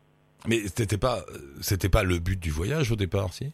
Mais 0.49 0.67
c'était 0.67 0.99
pas, 0.99 1.19
euh, 1.29 1.39
c'était 1.61 1.89
pas 1.89 2.03
le 2.03 2.19
but 2.19 2.41
du 2.41 2.51
voyage 2.51 2.91
au 2.91 2.97
départ, 2.97 3.33
si? 3.33 3.53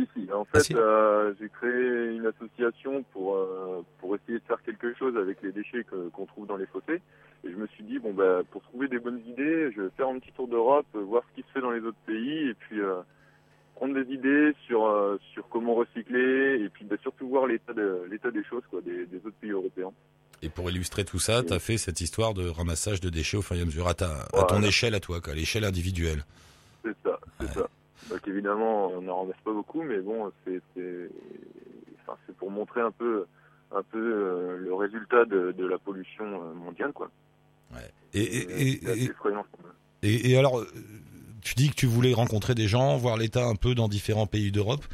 Si, 0.00 0.08
si. 0.26 0.32
En 0.32 0.42
Ah, 0.42 0.58
fait, 0.58 0.64
si. 0.64 0.74
euh, 0.74 1.34
j'ai 1.40 1.48
créé 1.48 2.16
une 2.16 2.26
association 2.26 3.02
pour 3.12 3.36
euh, 3.36 3.82
pour 3.98 4.14
essayer 4.16 4.38
de 4.38 4.44
faire 4.44 4.62
quelque 4.62 4.94
chose 4.94 5.16
avec 5.16 5.42
les 5.42 5.52
déchets 5.52 5.84
que- 5.84 6.08
qu'on 6.10 6.26
trouve 6.26 6.46
dans 6.46 6.56
les 6.56 6.66
fossés. 6.66 7.02
Et 7.44 7.50
je 7.50 7.56
me 7.56 7.66
suis 7.68 7.84
dit 7.84 7.98
bon 7.98 8.12
bah 8.14 8.40
pour 8.50 8.62
trouver 8.62 8.88
des 8.88 8.98
bonnes 8.98 9.20
idées, 9.26 9.70
je 9.74 9.82
vais 9.82 9.90
faire 9.96 10.08
un 10.08 10.18
petit 10.18 10.32
tour 10.32 10.48
d'Europe, 10.48 10.86
voir 10.94 11.22
ce 11.30 11.40
qui 11.40 11.46
se 11.46 11.52
fait 11.52 11.60
dans 11.60 11.70
les 11.70 11.80
autres 11.80 11.98
pays, 12.06 12.48
et 12.48 12.54
puis 12.54 12.80
euh, 12.80 13.00
prendre 13.74 13.94
des 13.94 14.12
idées 14.12 14.52
sur 14.66 14.86
euh, 14.86 15.18
sur 15.32 15.48
comment 15.48 15.74
recycler, 15.74 16.62
et 16.64 16.68
puis 16.70 16.84
bah, 16.84 16.96
surtout 17.02 17.28
voir 17.28 17.46
l'état 17.46 17.72
de 17.74 18.06
l'état 18.10 18.30
des 18.30 18.44
choses 18.44 18.62
quoi 18.70 18.80
des, 18.80 19.06
des 19.06 19.18
autres 19.18 19.36
pays 19.40 19.50
européens. 19.50 19.92
Et 20.42 20.48
pour 20.48 20.70
illustrer 20.70 21.04
tout 21.04 21.18
ça, 21.18 21.42
t'as 21.42 21.58
fait 21.58 21.76
cette 21.76 22.00
histoire 22.00 22.32
de 22.32 22.48
ramassage 22.48 23.00
de 23.02 23.10
déchets 23.10 23.36
au 23.36 23.42
fur 23.42 23.56
et 23.56 23.60
à 23.60 23.64
mesure 23.66 23.88
à, 23.88 23.92
ta, 23.94 24.22
à 24.32 24.44
ton 24.44 24.54
Voilà. 24.54 24.68
échelle 24.68 24.94
à 24.94 25.00
toi, 25.00 25.20
quoi, 25.20 25.34
à 25.34 25.36
l'échelle 25.36 25.64
individuelle. 25.64 26.24
C'est 26.82 26.96
ça, 27.04 27.20
c'est 27.38 27.48
ça. 27.48 27.68
Donc 28.10 28.26
évidemment, 28.26 28.88
on 28.88 29.02
n'en 29.02 29.20
ramasse 29.20 29.40
pas 29.44 29.52
beaucoup, 29.52 29.82
mais 29.82 30.00
bon, 30.00 30.32
c'est 30.44 30.60
enfin, 32.02 32.18
pour 32.38 32.50
montrer 32.50 32.80
un 32.80 32.90
peu 32.90 33.26
un 33.72 33.82
peu 33.84 33.98
euh, 33.98 34.58
le 34.58 34.74
résultat 34.74 35.24
de, 35.26 35.52
de 35.52 35.66
la 35.66 35.78
pollution 35.78 36.24
euh, 36.24 36.54
mondiale 36.54 36.92
quoi. 36.92 37.08
Et, 38.12 38.20
et, 38.20 39.10
et 40.02 40.36
alors, 40.36 40.58
euh, 40.58 40.66
tu 41.40 41.54
dis 41.54 41.70
que 41.70 41.76
tu 41.76 41.86
voulais 41.86 42.12
rencontrer 42.12 42.56
des 42.56 42.66
gens, 42.66 42.96
voir 42.96 43.16
l'état 43.16 43.44
un 43.44 43.54
peu 43.54 43.76
dans 43.76 43.86
différents 43.86 44.26
pays 44.26 44.50
d'Europe. 44.50 44.84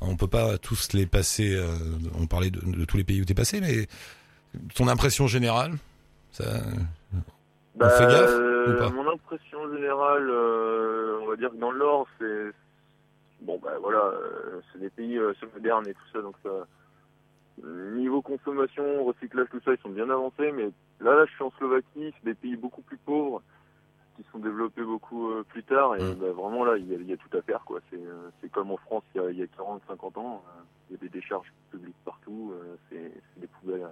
On 0.00 0.16
peut 0.16 0.26
pas 0.28 0.56
tous 0.56 0.94
les 0.94 1.04
passer. 1.04 1.54
euh, 1.54 1.76
on 2.18 2.26
parlait 2.26 2.50
de, 2.50 2.60
de 2.60 2.84
tous 2.86 2.96
les 2.96 3.04
pays 3.04 3.20
où 3.20 3.26
t'es 3.26 3.34
passé, 3.34 3.60
mais 3.60 3.86
ton 4.74 4.88
impression 4.88 5.26
générale, 5.26 5.72
ça, 6.30 6.44
on 7.78 7.88
fait 7.88 8.06
gaffe 8.06 8.30
euh, 8.30 8.74
ou 8.74 8.78
pas? 8.78 8.90
Mon 8.90 9.12
impression 9.12 9.70
générale, 9.74 10.30
euh, 10.30 10.91
va 11.32 11.36
dire 11.36 11.50
que 11.50 11.56
dans 11.56 11.70
le 11.70 11.78
Nord, 11.78 12.06
c'est 12.18 12.50
bon 13.40 13.58
bah 13.58 13.78
voilà, 13.80 14.04
euh, 14.04 14.60
c'est 14.72 14.78
des 14.78 14.90
pays 14.90 15.18
euh, 15.18 15.32
modernes 15.54 15.88
et 15.88 15.94
tout 15.94 16.08
ça, 16.12 16.22
donc 16.22 16.36
ça 16.42 16.66
niveau 17.62 18.22
consommation, 18.22 19.04
recyclage, 19.04 19.48
tout 19.50 19.60
ça, 19.64 19.72
ils 19.72 19.78
sont 19.80 19.90
bien 19.90 20.08
avancés, 20.10 20.52
mais 20.52 20.70
là, 21.00 21.14
là, 21.14 21.24
je 21.26 21.32
suis 21.32 21.44
en 21.44 21.50
Slovaquie, 21.52 22.12
c'est 22.16 22.24
des 22.24 22.34
pays 22.34 22.56
beaucoup 22.56 22.82
plus 22.82 22.96
pauvres 22.98 23.42
qui 24.16 24.24
sont 24.30 24.38
développés 24.38 24.82
beaucoup 24.82 25.30
euh, 25.30 25.44
plus 25.44 25.62
tard, 25.64 25.96
et 25.96 26.00
Mm. 26.02 26.14
bah, 26.14 26.32
vraiment 26.32 26.64
là, 26.64 26.76
il 26.76 26.90
y, 26.90 26.94
a, 26.94 26.98
il 26.98 27.06
y 27.06 27.12
a 27.12 27.16
tout 27.16 27.36
à 27.36 27.42
faire, 27.42 27.62
quoi. 27.64 27.80
C'est 27.90 27.96
euh, 27.96 28.30
c'est 28.40 28.50
comme 28.50 28.70
en 28.70 28.76
France 28.76 29.04
il 29.14 29.20
y 29.22 29.24
a, 29.24 29.30
il 29.30 29.38
y 29.38 29.42
a 29.42 29.46
40, 29.46 29.82
50 29.86 30.18
ans, 30.18 30.42
euh, 30.48 30.62
il 30.90 30.92
y 30.94 30.96
a 30.96 31.00
des 31.00 31.08
décharges 31.08 31.52
publiques 31.70 31.96
partout, 32.04 32.52
euh, 32.54 32.76
c'est 32.88 33.12
c'est 33.34 33.40
des 33.40 33.46
poubelles. 33.46 33.82
euh, 33.82 33.88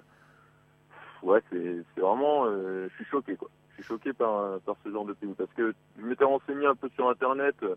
Ouais, 1.22 1.42
c'est 1.50 1.83
c'est 1.94 2.00
vraiment, 2.00 2.46
euh, 2.46 2.88
je 2.88 2.94
suis 2.96 3.05
choqué, 3.05 3.37
quoi. 3.37 3.50
Suis 3.82 3.88
choqué 3.88 4.12
par, 4.12 4.60
par 4.60 4.76
ce 4.84 4.90
genre 4.90 5.04
de 5.04 5.12
pays, 5.14 5.34
parce 5.36 5.52
que 5.54 5.74
je 5.98 6.02
m'étais 6.04 6.24
renseigné 6.24 6.66
un 6.66 6.74
peu 6.74 6.88
sur 6.90 7.08
Internet. 7.08 7.54
euh, 7.62 7.74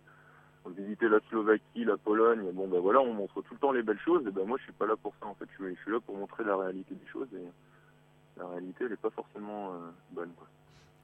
on 0.66 0.70
visitait 0.70 1.10
la 1.10 1.20
Slovaquie, 1.30 1.84
la 1.84 1.98
Pologne, 1.98 2.50
bon 2.54 2.68
ben 2.70 2.80
voilà, 2.80 3.02
on 3.02 3.14
montre 3.14 3.42
tout 3.42 3.54
le 3.54 3.60
temps 3.60 3.74
les 3.74 3.84
belles 3.84 4.00
choses, 4.00 4.26
et 4.26 4.32
ben 4.32 4.46
moi 4.46 4.58
je 4.60 4.64
suis 4.64 4.72
pas 4.72 4.86
là 4.86 4.96
pour 4.96 5.14
ça 5.20 5.28
en 5.28 5.36
fait, 5.36 5.46
je 5.52 5.64
suis, 5.66 5.76
je 5.76 5.82
suis 5.82 5.92
là 5.92 6.00
pour 6.00 6.16
montrer 6.18 6.46
la 6.46 6.56
réalité 6.56 6.96
des 6.96 7.06
choses, 7.12 7.28
et 7.34 8.40
la 8.40 8.48
réalité 8.48 8.86
elle 8.86 8.94
est 8.94 9.02
pas 9.02 9.10
forcément 9.10 9.74
euh, 9.74 9.78
bonne 10.12 10.32
quoi. 10.38 10.48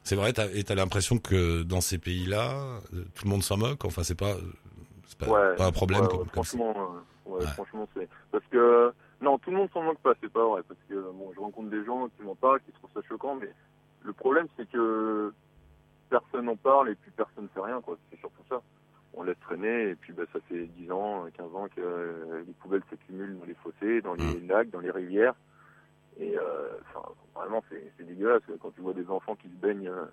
c'est 0.03 0.15
vrai. 0.15 0.31
T'as, 0.31 0.47
et 0.53 0.63
t'as 0.63 0.75
l'impression 0.75 1.17
que 1.17 1.63
dans 1.63 1.81
ces 1.81 1.97
pays-là, 1.97 2.79
euh, 2.93 3.03
tout 3.15 3.25
le 3.25 3.29
monde 3.31 3.43
s'en 3.43 3.57
moque? 3.57 3.83
Enfin, 3.83 4.03
c'est 4.03 4.17
pas, 4.17 4.35
c'est 5.07 5.17
pas, 5.19 5.27
Ouais, 5.27 5.55
pas 5.57 5.65
un 5.67 5.71
problème 5.73 6.03
ouais, 6.03 6.07
comme, 6.07 6.19
ouais, 6.19 6.25
comme 6.33 6.43
ça. 6.45 6.57
franchement, 6.57 6.95
franchement 7.53 7.87
c'est 7.93 8.07
parce 8.31 8.45
que 8.49 8.93
non 9.21 9.37
tout 9.39 9.51
le 9.51 9.57
monde 9.57 9.69
s'en 9.73 9.83
moque 9.83 9.99
pas, 9.99 10.13
c'est 10.21 10.31
pas 10.31 10.47
vrai, 10.47 10.61
parce 10.69 10.79
que 10.87 10.93
bon 10.95 11.33
je 11.35 11.39
rencontre 11.41 11.69
des 11.69 11.83
gens 11.83 12.07
qui 12.15 12.23
m'en 12.23 12.35
parlent, 12.35 12.61
qui 12.61 12.71
trouvent 12.71 12.91
ça 12.93 13.01
choquant, 13.09 13.35
mais 13.35 13.51
le 14.03 14.13
problème 14.13 14.47
c'est 14.57 14.69
que 14.69 15.33
personne 16.09 16.45
n'en 16.45 16.55
parle 16.55 16.89
et 16.89 16.95
puis 16.95 17.11
personne 17.11 17.43
ne 17.43 17.49
fait 17.49 17.61
rien 17.61 17.81
quoi, 17.81 17.97
c'est 18.09 18.19
surtout 18.19 18.43
ça. 18.49 18.61
On 19.13 19.23
laisse 19.23 19.39
traîner 19.41 19.89
et 19.89 19.95
puis 19.95 20.13
bah, 20.13 20.23
ça 20.31 20.39
fait 20.47 20.65
10 20.77 20.91
ans, 20.91 21.25
15 21.35 21.55
ans 21.55 21.67
que 21.75 21.81
euh, 21.81 22.43
les 22.45 22.53
poubelles 22.53 22.83
s'accumulent 22.89 23.37
dans 23.39 23.45
les 23.45 23.55
fossés, 23.55 24.01
dans 24.01 24.13
les 24.13 24.39
lacs, 24.41 24.69
dans 24.69 24.79
les 24.79 24.91
rivières. 24.91 25.33
Et 26.19 26.37
euh, 26.37 26.69
enfin, 26.93 27.09
vraiment, 27.35 27.63
c'est 27.69 28.05
dégueulasse 28.05 28.43
quand 28.61 28.71
tu 28.71 28.81
vois 28.81 28.93
des 28.93 29.07
enfants 29.09 29.35
qui 29.35 29.47
se 29.47 29.55
baignent 29.55 29.89
euh, 29.89 30.05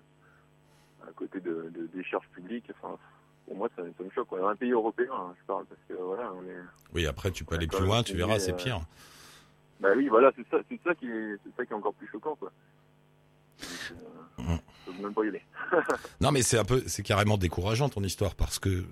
à 1.07 1.11
côté 1.11 1.39
de, 1.39 1.69
de 1.75 1.87
décharges 1.93 2.27
publiques. 2.29 2.71
Enfin, 2.81 2.97
pour 3.45 3.55
moi, 3.55 3.69
ça, 3.75 3.83
ça 3.97 4.03
me 4.03 4.09
choque. 4.09 4.27
quoi. 4.27 4.49
Un 4.49 4.55
pays 4.55 4.71
européen, 4.71 5.11
hein, 5.11 5.35
je 5.39 5.45
parle, 5.45 5.65
parce 5.65 5.81
que 5.87 5.93
voilà, 5.93 6.31
on 6.33 6.43
est. 6.43 6.57
Oui, 6.93 7.05
après, 7.05 7.31
tu 7.31 7.43
peux 7.45 7.55
aller 7.55 7.67
plus 7.67 7.85
loin, 7.85 8.03
tu 8.03 8.15
verras, 8.15 8.39
c'est 8.39 8.55
pire. 8.55 8.81
Bah 9.79 9.89
oui, 9.95 10.07
voilà, 10.07 10.31
c'est 10.35 10.47
ça, 10.49 10.57
c'est 10.69 10.79
ça 10.83 10.95
qui 10.95 11.07
est, 11.07 11.37
c'est 11.43 11.55
ça 11.55 11.65
qui 11.65 11.71
est 11.71 11.75
encore 11.75 11.93
plus 11.93 12.07
choquant, 12.07 12.35
quoi. 12.35 12.51
Donc, 14.37 14.61
je 14.87 14.91
peux 14.91 15.01
même 15.03 15.13
pas 15.13 15.23
y 15.25 15.29
aller. 15.29 15.41
Non, 16.21 16.31
mais 16.31 16.41
c'est 16.43 16.57
un 16.57 16.63
peu, 16.63 16.81
c'est 16.85 17.03
carrément 17.03 17.37
décourageant 17.37 17.89
ton 17.89 18.01
histoire 18.03 18.35
parce 18.35 18.57
que 18.59 18.69
euh, 18.69 18.83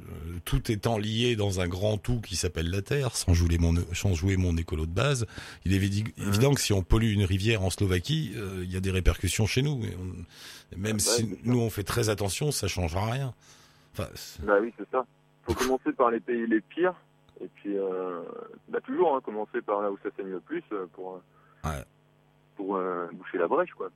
tout 0.43 0.71
étant 0.71 0.97
lié 0.97 1.36
dans 1.36 1.62
un 1.62 1.67
grand 1.67 1.97
tout 1.97 2.19
qui 2.19 2.36
s'appelle 2.36 2.69
la 2.69 2.81
Terre, 2.81 3.15
sans 3.15 3.34
jouer 3.34 3.58
mon, 3.58 3.73
sans 3.93 4.13
jouer 4.13 4.36
mon 4.38 4.58
écolo 4.58 4.86
de 4.86 4.91
base, 4.91 5.25
il 5.63 5.73
est 5.73 5.79
Mhm. 5.79 6.27
évident 6.27 6.53
que 6.53 6.60
si 6.62 6.73
on 6.73 6.81
pollue 6.84 7.13
une 7.13 7.23
rivière 7.23 7.63
en 7.63 7.69
Slovaquie, 7.69 8.34
euh, 8.36 8.62
il 8.63 8.71
y 8.73 8.75
a 8.75 8.79
des 8.81 8.91
répercussions 8.91 9.45
chez 9.45 9.62
nous. 9.62 9.84
Et 9.86 9.95
on- 9.95 10.77
même 10.77 10.86
Ah 10.86 10.91
bah, 10.93 10.99
si 10.99 11.38
nous 11.43 11.60
on 11.60 11.69
fait 11.69 11.84
très 11.84 12.10
attention, 12.10 12.51
ça 12.51 12.67
changera 12.67 13.12
rien. 13.12 13.34
Enfin, 13.93 14.10
Bah 14.43 14.55
oui, 14.62 14.73
c'est 14.77 14.89
ça. 14.91 15.05
Faut 15.43 15.53
commencer 15.53 15.93
par 15.93 16.10
les 16.12 16.19
pays 16.19 16.45
les 16.47 16.60
pires, 16.60 16.95
et 17.39 17.47
puis 17.55 17.77
euh, 17.77 18.21
bah 18.67 18.79
toujours 18.81 19.15
hein, 19.15 19.21
commencer 19.23 19.62
par 19.62 19.81
là 19.81 19.91
où 19.91 19.97
ça 20.03 20.10
saigne 20.17 20.27
le 20.31 20.39
plus 20.41 20.63
euh, 20.73 20.88
pour 20.91 21.21
Ouais. 21.63 21.84
pour 22.58 22.77
boucher 23.13 23.38
la 23.38 23.47
brèche, 23.47 23.71
quoi. 23.77 23.89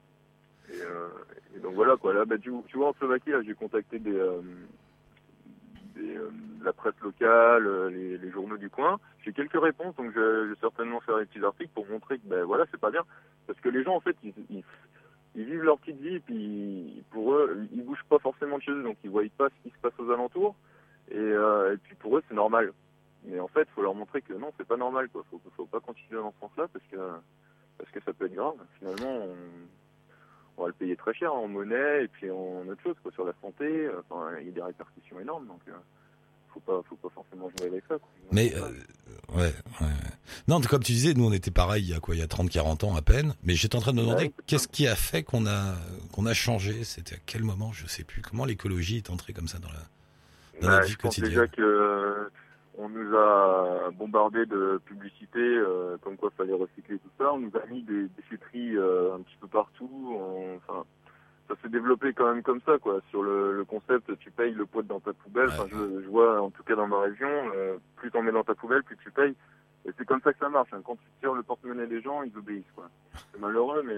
Et, 0.71 0.81
euh, 0.81 1.09
et 1.55 1.59
donc 1.59 1.73
voilà, 1.73 1.95
bah, 2.25 2.37
tu, 2.37 2.51
vois, 2.73 2.89
en 2.89 2.93
Slovaquie, 2.93 3.31
là, 3.31 3.41
j'ai 3.41 3.53
contacté 3.53 4.01
euh, 4.05 4.41
euh, 5.97 6.29
la 6.63 6.73
presse 6.73 6.99
locale, 7.01 7.87
les, 7.87 8.31
journaux 8.31 8.57
du 8.57 8.69
coin. 8.69 8.99
J'ai 9.23 9.33
quelques 9.33 9.59
réponses, 9.59 9.95
donc 9.95 10.11
je, 10.13 10.49
vais 10.49 10.55
certainement 10.59 10.99
faire 11.01 11.17
des 11.17 11.25
petits 11.25 11.43
articles 11.43 11.71
pour 11.73 11.87
montrer 11.87 12.17
que 12.19 12.27
ben 12.27 12.43
voilà, 12.43 12.65
c'est 12.71 12.79
pas 12.79 12.91
bien. 12.91 13.03
Parce 13.47 13.59
que 13.59 13.69
les 13.69 13.83
gens 13.83 13.95
en 13.95 13.99
fait, 13.99 14.15
ils, 14.23 14.63
vivent 15.35 15.63
leur 15.63 15.79
petite 15.79 15.99
vie, 15.99 16.19
puis 16.19 17.03
pour 17.11 17.33
eux, 17.33 17.67
ils 17.71 17.83
bougent 17.83 18.05
pas 18.09 18.19
forcément 18.19 18.57
de 18.57 18.63
chez 18.63 18.71
eux, 18.71 18.83
donc 18.83 18.97
ils 19.03 19.09
voient 19.09 19.23
pas 19.37 19.49
ce 19.49 19.69
qui 19.69 19.75
se 19.75 19.81
passe 19.81 19.97
aux 19.99 20.11
alentours. 20.11 20.55
Et, 21.11 21.33
puis 21.83 21.95
pour 21.95 22.17
eux, 22.17 22.23
c'est 22.27 22.35
normal. 22.35 22.71
Mais 23.25 23.39
en 23.39 23.47
fait, 23.47 23.67
faut 23.75 23.81
leur 23.81 23.95
montrer 23.95 24.21
que 24.21 24.33
non, 24.33 24.53
c'est 24.57 24.67
pas 24.67 24.77
normal, 24.77 25.09
quoi. 25.09 25.25
Faut, 25.29 25.41
faut 25.57 25.65
pas 25.65 25.79
continuer 25.81 26.21
dans 26.21 26.31
ce 26.31 26.39
sens-là, 26.39 26.67
parce 26.71 26.85
que 26.85 26.97
parce 27.77 27.91
que 27.91 27.99
ça 28.01 28.13
peut 28.13 28.25
être 28.25 28.35
grave. 28.35 28.57
Finalement, 28.77 29.25
on, 29.25 29.35
on 30.59 30.63
va 30.63 30.67
le 30.67 30.73
payer 30.73 30.95
très 30.97 31.13
cher 31.13 31.33
en 31.33 31.47
monnaie 31.47 32.03
et 32.03 32.07
puis 32.09 32.29
en 32.29 32.67
autre 32.67 32.81
chose, 32.83 32.95
quoi, 33.01 33.11
sur 33.13 33.25
la 33.25 33.33
santé. 33.41 33.89
Enfin, 33.99 34.31
il 34.41 34.47
y 34.47 34.49
a 34.49 34.53
des 34.53 34.61
répercussions 34.61 35.19
énormes, 35.19 35.47
donc 35.47 35.61
euh, 35.69 35.71
faut 36.53 36.59
pas, 36.59 36.81
faut 36.87 36.95
pas 36.95 37.09
forcément 37.13 37.49
jouer 37.57 37.67
avec 37.67 37.83
ça. 37.87 37.95
Quoi. 37.97 38.09
Mais 38.31 38.53
euh, 38.55 38.69
ouais, 39.37 39.53
ouais. 39.81 39.87
Non, 40.47 40.59
comme 40.61 40.83
tu 40.83 40.91
disais, 40.91 41.13
nous 41.13 41.25
on 41.25 41.31
était 41.31 41.51
pareil 41.51 41.83
il 41.83 41.89
y 41.89 41.93
a 41.93 41.99
quoi, 41.99 42.15
il 42.15 42.19
y 42.19 42.23
a 42.23 42.27
30-40 42.27 42.85
ans 42.85 42.95
à 42.95 43.01
peine. 43.01 43.33
Mais 43.43 43.53
j'étais 43.55 43.75
en 43.75 43.79
train 43.81 43.91
de 43.93 43.97
me 43.97 44.01
demander 44.01 44.25
Ouais, 44.25 44.33
qu'est-ce 44.47 44.67
qui 44.67 44.85
a 44.87 44.95
fait 44.95 45.23
qu'on 45.23 45.45
a 45.47 45.75
qu'on 46.11 46.25
a 46.25 46.33
changé? 46.33 46.83
C'était 46.83 47.15
à 47.15 47.19
quel 47.25 47.43
moment, 47.43 47.71
je 47.71 47.87
sais 47.87 48.03
plus. 48.03 48.21
Comment 48.21 48.45
l'écologie 48.45 48.97
est 48.97 49.09
entrée 49.09 49.31
comme 49.33 49.47
ça 49.47 49.59
dans 49.59 49.69
la 49.69 49.79
dans 50.61 50.67
Bah, 50.67 50.73
notre 50.75 50.87
vie 50.87 50.91
je 50.91 50.97
pense 50.97 51.15
quotidienne? 51.15 51.29
déjà 51.29 51.47
que 51.47 51.61
euh, 51.61 52.08
on 52.79 52.87
nous 52.87 53.15
a 53.15 53.91
bombardé 53.91 54.45
de 54.45 54.79
publicité, 54.85 55.39
euh, 55.39 55.97
comme 56.01 56.15
quoi 56.15 56.29
fallait 56.31 56.53
recycler 56.53 56.97
tout 56.97 57.09
ça. 57.17 57.33
On 57.33 57.39
nous 57.39 57.51
a 57.61 57.65
mis 57.67 57.83
des 57.83 58.07
déchetteries 58.07 58.77
euh, 58.77 59.15
un 59.15 59.19
petit 59.21 59.35
peu 59.41 59.47
partout. 59.47 60.17
Enfin, 60.57 60.85
ça 61.49 61.55
s'est 61.61 61.69
développé 61.69 62.13
quand 62.13 62.33
même 62.33 62.41
comme 62.41 62.61
ça, 62.61 62.77
quoi. 62.77 63.01
Sur 63.09 63.23
le, 63.23 63.65
concept, 63.67 64.17
tu 64.19 64.31
payes 64.31 64.53
le 64.53 64.65
poids 64.65 64.83
dans 64.83 65.01
ta 65.01 65.11
poubelle. 65.11 65.49
Enfin, 65.49 65.65
je, 65.69 66.07
vois, 66.07 66.41
en 66.41 66.51
tout 66.51 66.63
cas 66.63 66.75
dans 66.75 66.87
ma 66.87 67.01
région, 67.01 67.29
euh, 67.53 67.77
plus 67.97 68.11
t'en 68.11 68.21
mets 68.21 68.31
dans 68.31 68.45
ta 68.45 68.55
poubelle, 68.55 68.83
plus 68.83 68.97
tu 68.97 69.11
payes. 69.11 69.35
Et 69.85 69.91
c'est 69.97 70.05
comme 70.05 70.21
ça 70.21 70.31
que 70.31 70.39
ça 70.39 70.49
marche. 70.49 70.73
hein. 70.73 70.81
Quand 70.85 70.95
tu 70.95 71.05
tires 71.19 71.33
le 71.33 71.43
porte-monnaie 71.43 71.87
des 71.87 72.01
gens, 72.01 72.23
ils 72.23 72.37
obéissent, 72.37 72.71
quoi. 72.75 72.89
C'est 73.33 73.41
malheureux, 73.41 73.83
mais. 73.85 73.97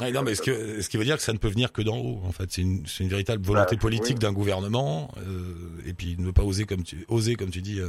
Ah, 0.00 0.10
non, 0.10 0.22
mais 0.22 0.34
ce, 0.34 0.42
que, 0.42 0.82
ce 0.82 0.88
qui 0.88 0.96
veut 0.96 1.04
dire 1.04 1.16
que 1.16 1.22
ça 1.22 1.32
ne 1.32 1.38
peut 1.38 1.48
venir 1.48 1.72
que 1.72 1.82
d'en 1.82 1.96
haut. 1.96 2.20
En 2.24 2.32
fait, 2.32 2.50
c'est 2.50 2.62
une, 2.62 3.08
véritable 3.08 3.42
volonté 3.42 3.76
Bah, 3.76 3.82
politique 3.82 4.16
oui. 4.16 4.20
d'un 4.20 4.32
gouvernement, 4.32 5.10
euh, 5.18 5.54
et 5.86 5.94
puis 5.94 6.16
ne 6.18 6.30
pas 6.30 6.42
oser, 6.42 6.64
comme 6.64 6.82
tu 6.82 7.04
oser, 7.08 7.36
comme 7.36 7.50
tu 7.50 7.62
dis, 7.62 7.80
euh, 7.80 7.88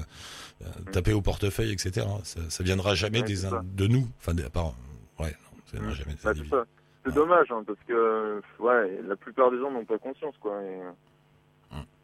euh, 0.62 0.92
taper 0.92 1.14
au 1.14 1.22
portefeuille, 1.22 1.72
etc. 1.72 2.06
Ça, 2.24 2.40
ça 2.50 2.64
viendra 2.64 2.96
jamais 2.96 3.20
Ouais, 3.22 3.26
des 3.28 3.48
de 3.64 3.88
nous. 3.88 4.08
Enfin, 4.20 4.38
à 4.38 4.50
part, 4.50 4.74
ouais, 5.20 5.32
non, 5.32 5.60
ça 5.66 5.78
viendra 5.78 5.94
jamais 5.96 6.14
des 6.14 6.50
Bah, 6.50 6.66
c'est 7.06 7.14
dommage, 7.14 7.52
hein, 7.52 7.64
parce 7.66 7.80
que 7.88 8.42
ouais, 8.60 9.02
la 9.08 9.16
plupart 9.16 9.50
des 9.52 9.58
gens 9.60 9.72
n'ont 9.72 9.86
pas 9.86 9.98
conscience, 9.98 10.36
quoi. 10.42 10.62
Et, 10.64 10.82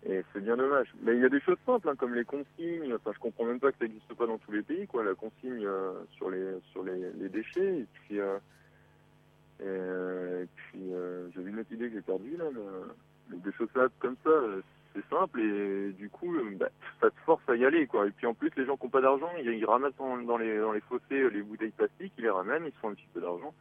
et 0.05 0.23
c'est 0.33 0.41
bien 0.41 0.57
dommage. 0.57 0.87
Mais 1.01 1.15
il 1.15 1.21
y 1.21 1.25
a 1.25 1.29
des 1.29 1.39
choses 1.41 1.57
simples, 1.65 1.87
hein, 1.89 1.95
comme 1.97 2.13
les 2.13 2.25
consignes. 2.25 2.93
Enfin, 2.93 3.11
je 3.13 3.19
comprends 3.19 3.45
même 3.45 3.59
pas 3.59 3.71
que 3.71 3.77
ça 3.79 3.85
n'existe 3.85 4.13
pas 4.13 4.27
dans 4.27 4.37
tous 4.37 4.51
les 4.51 4.61
pays, 4.61 4.85
quoi. 4.87 5.03
La 5.03 5.13
consigne 5.13 5.65
euh, 5.65 5.93
sur 6.17 6.29
les 6.29 6.43
sur 6.71 6.83
les, 6.83 7.11
les 7.19 7.29
déchets. 7.29 7.79
Et 7.79 7.85
puis, 7.93 8.19
euh, 8.19 8.37
et, 9.63 9.67
euh, 9.67 10.43
et 10.43 10.47
puis, 10.55 10.81
euh, 10.93 11.29
j'avais 11.33 11.49
une 11.49 11.59
autre 11.59 11.71
idée 11.71 11.87
que 11.89 11.95
j'ai 11.95 12.01
perdue 12.01 12.35
là. 12.37 12.45
Mais, 12.53 13.37
des 13.37 13.51
choses 13.53 13.69
comme 13.99 14.15
ça, 14.23 14.29
euh, 14.29 14.61
c'est 14.93 15.03
simple 15.09 15.39
et 15.39 15.91
du 15.93 16.09
coup, 16.09 16.35
euh, 16.35 16.55
bah, 16.55 16.67
ça 17.01 17.09
te 17.09 17.15
force 17.25 17.41
à 17.47 17.55
y 17.55 17.65
aller, 17.65 17.87
quoi. 17.87 18.05
Et 18.05 18.11
puis 18.11 18.27
en 18.27 18.33
plus, 18.33 18.51
les 18.57 18.65
gens 18.65 18.77
qui 18.77 18.83
n'ont 18.85 18.89
pas 18.91 19.01
d'argent, 19.01 19.29
ils, 19.43 19.65
ramassent 19.65 19.95
dans, 19.97 20.17
dans 20.17 20.37
les 20.37 20.59
dans 20.59 20.71
les 20.71 20.81
fossés 20.81 21.29
les 21.31 21.41
bouteilles 21.41 21.71
plastiques, 21.71 22.13
ils 22.17 22.23
les 22.25 22.29
ramènent, 22.29 22.65
ils 22.65 22.71
se 22.73 22.77
font 22.77 22.89
un 22.89 22.93
petit 22.93 23.07
peu 23.13 23.21
d'argent. 23.21 23.53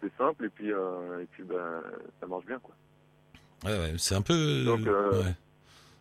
C'est 0.00 0.12
simple 0.16 0.44
et 0.46 0.48
puis 0.48 0.68
et 0.70 1.26
puis 1.32 1.42
bah 1.42 1.82
ça 2.20 2.26
marche 2.26 2.46
bien, 2.46 2.58
quoi. 2.60 2.74
Ouais, 3.64 3.76
ouais, 3.76 3.94
c'est 3.98 4.14
un 4.14 4.22
peu. 4.22 4.64
Donc, 4.64 4.86
euh, 4.86 5.10
ouais. 5.22 5.34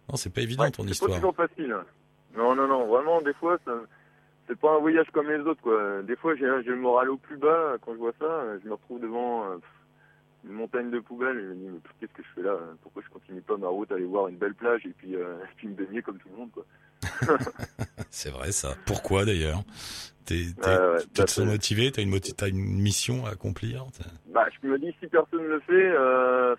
Non, 0.09 0.15
c'est 0.15 0.29
pas 0.29 0.41
évident 0.41 0.63
Ouais, 0.63 0.71
ton 0.71 0.83
c'est 0.83 0.91
histoire. 0.91 1.09
pas 1.11 1.15
toujours 1.17 1.35
facile. 1.35 1.71
hein. 1.71 1.83
Non, 2.37 2.55
non, 2.55 2.67
non, 2.67 2.85
vraiment, 2.87 3.19
des 3.21 3.33
fois, 3.33 3.57
ça, 3.65 3.71
c'est 4.47 4.59
pas 4.59 4.75
un 4.75 4.79
voyage 4.79 5.07
comme 5.13 5.29
les 5.29 5.39
autres, 5.39 5.61
quoi. 5.61 6.01
Des 6.03 6.15
fois, 6.15 6.35
j'ai, 6.35 6.45
le 6.45 6.75
moral 6.75 7.09
au 7.09 7.17
plus 7.17 7.37
bas 7.37 7.75
quand 7.81 7.93
je 7.93 7.99
vois 7.99 8.13
ça. 8.19 8.57
Je 8.63 8.67
me 8.67 8.73
retrouve 8.73 9.01
devant 9.01 9.51
euh, 9.51 9.57
une 10.45 10.53
montagne 10.53 10.89
de 10.89 10.99
poubelles 10.99 11.37
et 11.37 11.41
je 11.43 11.47
me 11.49 11.55
dis, 11.55 11.67
mais 11.67 11.79
qu'est-ce 11.99 12.13
que 12.13 12.23
je 12.23 12.29
fais 12.35 12.41
là? 12.47 12.57
Pourquoi 12.81 13.03
je 13.05 13.09
continue 13.09 13.41
pas 13.41 13.57
ma 13.57 13.67
route, 13.67 13.91
aller 13.91 14.05
voir 14.05 14.27
une 14.27 14.37
belle 14.37 14.55
plage 14.55 14.85
et 14.85 14.93
puis, 14.97 15.15
euh, 15.15 15.35
et 15.43 15.47
puis 15.57 15.67
me 15.67 15.73
baigner 15.75 16.01
comme 16.01 16.17
tout 16.17 16.29
le 16.29 16.35
monde, 16.37 16.51
quoi? 16.51 16.65
C'est 18.09 18.31
vrai 18.31 18.51
ça. 18.51 18.75
Pourquoi 18.85 19.25
d'ailleurs? 19.25 19.63
T'es, 20.25 20.45
t'es- 20.61 20.69
Ouais, 20.69 21.03
te 21.13 21.29
sens 21.29 21.45
motivé? 21.45 21.91
T'as 21.91 22.01
une, 22.01 22.09
moti- 22.09 22.33
t'as 22.33 22.49
une 22.49 22.81
mission 22.81 23.25
à 23.25 23.31
accomplir? 23.31 23.85
Bah, 24.27 24.45
je 24.61 24.67
me 24.67 24.77
dis, 24.79 24.95
si 24.99 25.07
personne 25.07 25.43
ne 25.43 25.47
le 25.47 25.59
fait, 25.61 25.89
euh, 25.91 26.55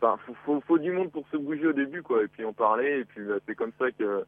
enfin, 0.00 0.18
faut, 0.26 0.34
faut, 0.44 0.60
faut 0.60 0.78
du 0.78 0.92
monde 0.92 1.10
pour 1.10 1.26
se 1.28 1.36
bouger 1.36 1.66
au 1.66 1.72
début, 1.72 2.02
quoi, 2.02 2.22
et 2.22 2.28
puis 2.28 2.44
en 2.44 2.52
parler, 2.52 3.00
et 3.00 3.04
puis 3.04 3.24
bah, 3.24 3.34
c'est 3.46 3.54
comme 3.54 3.72
ça 3.78 3.90
que 3.92 4.04
euh, 4.04 4.24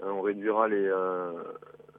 on 0.00 0.22
réduira 0.22 0.68
les, 0.68 0.86
euh, 0.86 1.32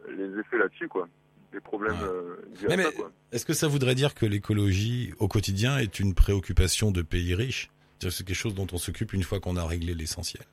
les 0.10 0.40
effets 0.40 0.58
là-dessus, 0.58 0.88
quoi. 0.88 1.08
Les 1.54 1.62
problèmes 1.62 1.96
euh, 2.04 2.36
Mais, 2.68 2.84
est-ce 3.32 3.46
que 3.46 3.54
ça 3.54 3.68
voudrait 3.68 3.96
dire 3.96 4.14
que 4.14 4.26
l'écologie 4.26 5.14
au 5.20 5.28
quotidien 5.28 5.78
est 5.78 6.00
une 6.00 6.14
préoccupation 6.14 6.92
de 6.92 7.02
pays 7.02 7.34
riches? 7.34 7.72
C'est 8.02 8.26
quelque 8.26 8.34
chose 8.34 8.54
dont 8.54 8.68
on 8.74 8.78
s'occupe 8.78 9.14
une 9.14 9.24
fois 9.24 9.40
qu'on 9.40 9.56
a 9.56 9.66
réglé 9.66 9.94
l'essentiel. 9.94 10.44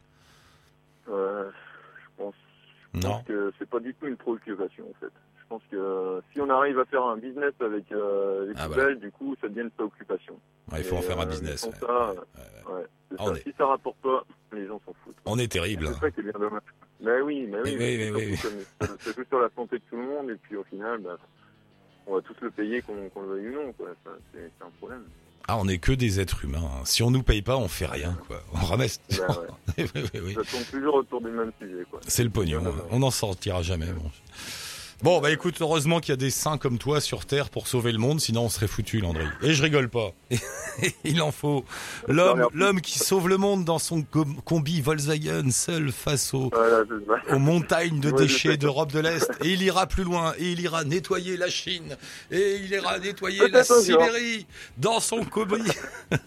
Euh, 2.94 2.98
je 2.98 3.00
pense, 3.00 3.10
Non. 3.18 3.22
que 3.24 3.52
c'est 3.58 3.68
pas 3.68 3.80
du 3.80 3.94
tout 3.94 4.06
une 4.06 4.16
préoccupation, 4.16 4.84
en 4.90 4.94
fait. 5.00 5.12
Je 5.40 5.46
pense 5.48 5.62
que 5.70 5.76
euh, 5.76 6.20
si 6.32 6.40
on 6.40 6.48
arrive 6.50 6.78
à 6.78 6.84
faire 6.86 7.04
un 7.04 7.16
business 7.16 7.52
avec 7.60 7.90
euh, 7.92 8.46
les 8.48 8.54
Ah, 8.58 8.68
poubelles, 8.68 8.98
du 8.98 9.10
coup, 9.10 9.34
ça 9.40 9.48
devient 9.48 9.62
une 9.62 9.70
préoccupation. 9.70 10.34
Ouais, 10.70 10.78
il 10.78 10.84
faut 10.84 10.96
en 10.96 11.02
faire 11.02 11.18
un 11.20 11.26
euh, 11.26 11.30
business, 11.30 11.64
ouais. 11.64 11.72
ça, 11.80 12.12
ouais, 12.12 12.18
Ah, 12.66 13.16
ça. 13.16 13.16
on 13.20 13.34
est- 13.34 13.42
Si 13.42 13.52
ça 13.56 13.66
rapporte 13.66 13.98
pas, 13.98 14.24
les 14.52 14.66
gens 14.66 14.80
s'en 14.86 14.92
foutent. 15.04 15.16
On 15.26 15.38
est 15.38 15.50
terrible. 15.50 15.86
C'est 15.88 16.00
ça 16.00 16.10
qui 16.10 16.20
est 16.20 16.24
bien 16.24 16.32
dommage. 16.38 16.62
Mais 17.00 17.20
oui, 17.20 17.46
mais 17.50 17.58
oui. 17.64 17.76
Mais 17.78 18.10
oui, 18.12 18.36
ça- 18.36 18.48
ça 18.80 19.12
joue 19.12 19.24
sur 19.28 19.40
la 19.40 19.48
santé 19.56 19.78
de 19.78 19.82
tout 19.90 19.96
le 19.96 20.04
monde 20.04 20.30
et 20.30 20.36
puis 20.36 20.56
au 20.56 20.64
final, 20.64 21.00
bah, 21.00 21.16
on 22.06 22.14
va 22.14 22.20
tous 22.22 22.36
le 22.40 22.50
payer 22.50 22.80
qu'on 22.82 22.94
le 22.94 23.26
veuille 23.26 23.48
ou 23.48 23.62
non. 23.62 23.74
c'est 24.32 24.50
un 24.64 24.70
problème. 24.78 25.04
Ah, 25.48 25.58
on 25.58 25.66
est 25.68 25.78
que 25.78 25.92
des 25.92 26.20
êtres 26.20 26.44
humains. 26.44 26.62
hein. 26.64 26.82
Si 26.84 27.02
on 27.02 27.10
nous 27.10 27.22
paye 27.22 27.42
pas, 27.42 27.56
on 27.56 27.68
fait 27.68 27.86
rien, 27.86 28.16
quoi. 28.26 28.42
On 28.54 28.64
ramasse. 28.64 29.00
Bah, 29.18 29.26
ouais. 29.78 29.84
Oui, 29.94 30.02
oui, 30.14 30.20
oui. 30.24 30.34
Ça 30.34 30.42
tourne 30.50 30.64
toujours 30.70 30.94
autour 30.94 31.20
du 31.20 31.30
même 31.30 31.50
sujet. 31.60 31.84
quoi. 31.90 32.00
C'est 32.06 32.24
le 32.24 32.30
pognon. 32.30 32.62
On 32.90 32.98
n'en 33.00 33.10
sortira 33.10 33.62
jamais. 33.62 33.86
Bon. 33.92 34.10
Bon, 35.02 35.20
bah 35.20 35.32
écoute, 35.32 35.56
heureusement 35.60 35.98
qu'il 35.98 36.10
y 36.10 36.12
a 36.12 36.16
des 36.16 36.30
saints 36.30 36.58
comme 36.58 36.78
toi 36.78 37.00
sur 37.00 37.26
Terre 37.26 37.50
pour 37.50 37.66
sauver 37.66 37.90
le 37.90 37.98
monde, 37.98 38.20
sinon 38.20 38.44
on 38.44 38.48
serait 38.48 38.68
foutu, 38.68 39.00
Landry. 39.00 39.26
Et 39.42 39.52
je 39.52 39.62
rigole 39.62 39.88
pas. 39.88 40.12
Il 41.04 41.20
en 41.20 41.32
faut. 41.32 41.64
L'homme, 42.08 42.46
l'homme 42.54 42.80
qui 42.80 42.98
sauve 43.00 43.28
le 43.28 43.36
monde 43.36 43.64
dans 43.64 43.80
son 43.80 44.02
com- 44.02 44.36
combi 44.44 44.80
Volkswagen, 44.80 45.50
seul 45.50 45.90
face 45.90 46.32
aux, 46.34 46.50
montagnes 47.36 47.98
de 48.00 48.10
déchets 48.12 48.56
d'Europe 48.56 48.92
de 48.92 49.00
l'Est. 49.00 49.28
Et 49.42 49.50
il 49.50 49.62
ira 49.62 49.86
plus 49.86 50.04
loin. 50.04 50.34
Et 50.38 50.52
il 50.52 50.60
ira 50.60 50.84
nettoyer 50.84 51.36
la 51.36 51.50
Chine. 51.50 51.96
Et 52.30 52.56
il 52.62 52.70
ira 52.70 52.98
nettoyer 53.00 53.48
la. 53.48 53.64
Sibérie 53.64 54.46
dans 54.78 55.00
son 55.00 55.24
combi. 55.24 55.62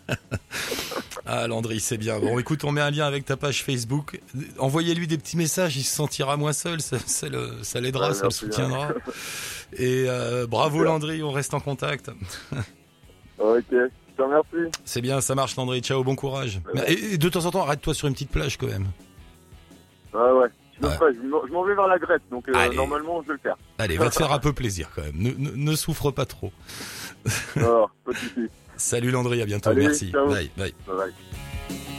Ah 1.27 1.47
Landry, 1.47 1.79
c'est 1.79 1.97
bien. 1.97 2.19
Bon, 2.19 2.37
écoute, 2.37 2.63
on 2.65 2.71
met 2.71 2.81
un 2.81 2.91
lien 2.91 3.05
avec 3.07 3.25
ta 3.25 3.35
page 3.35 3.63
Facebook. 3.63 4.21
Envoyez-lui 4.59 5.07
des 5.07 5.17
petits 5.17 5.37
messages, 5.37 5.75
il 5.75 5.83
se 5.83 5.95
sentira 5.95 6.37
moins 6.37 6.53
seul. 6.53 6.81
Ça, 6.81 6.97
ça 7.03 7.27
le- 7.27 7.51
ça 7.63 7.81
l'aidera, 7.81 8.13
ça 8.13 8.25
le 8.25 8.29
merci, 8.29 8.45
Et 9.77 10.05
euh, 10.07 10.45
bravo 10.47 10.83
Landry, 10.83 11.23
on 11.23 11.31
reste 11.31 11.53
en 11.53 11.59
contact. 11.59 12.09
Ok, 13.37 13.65
je 13.69 13.87
te 14.15 14.21
remercie. 14.21 14.71
C'est 14.85 15.01
bien, 15.01 15.19
ça 15.19 15.35
marche 15.35 15.57
Landry. 15.57 15.81
Ciao, 15.81 16.01
bon 16.05 16.15
courage. 16.15 16.61
Et, 16.87 17.15
et 17.15 17.17
de 17.17 17.27
temps 17.27 17.45
en 17.45 17.51
temps, 17.51 17.63
arrête-toi 17.63 17.93
sur 17.93 18.07
une 18.07 18.13
petite 18.13 18.29
plage 18.31 18.57
quand 18.57 18.67
même. 18.67 18.87
Ah 20.13 20.33
ouais. 20.35 20.47
Je, 20.81 20.87
Ouais. 20.87 20.93
je 21.13 21.51
m'en- 21.51 21.63
vais 21.65 21.75
vers 21.75 21.87
la 21.87 21.99
Grèce, 21.99 22.21
donc 22.31 22.47
euh, 22.47 22.73
normalement 22.73 23.21
je 23.23 23.27
vais 23.27 23.33
le 23.33 23.39
faire. 23.39 23.57
Allez, 23.77 23.97
va 23.97 24.09
te 24.09 24.15
faire 24.15 24.31
un 24.33 24.39
peu 24.39 24.53
plaisir 24.53 24.89
quand 24.95 25.01
même. 25.03 25.15
Ne, 25.17 25.31
ne, 25.31 25.51
ne 25.51 25.75
souffre 25.75 26.11
pas 26.11 26.25
trop. 26.25 26.51
Alors, 27.57 27.91
pas 28.05 28.11
de. 28.13 28.49
Salut 28.77 29.11
Landry, 29.11 29.41
à 29.41 29.45
bientôt. 29.45 29.69
Allez, 29.71 29.83
Merci. 29.87 30.11
bye. 30.13 30.49
Bye 30.57 30.73
bye. 30.87 31.94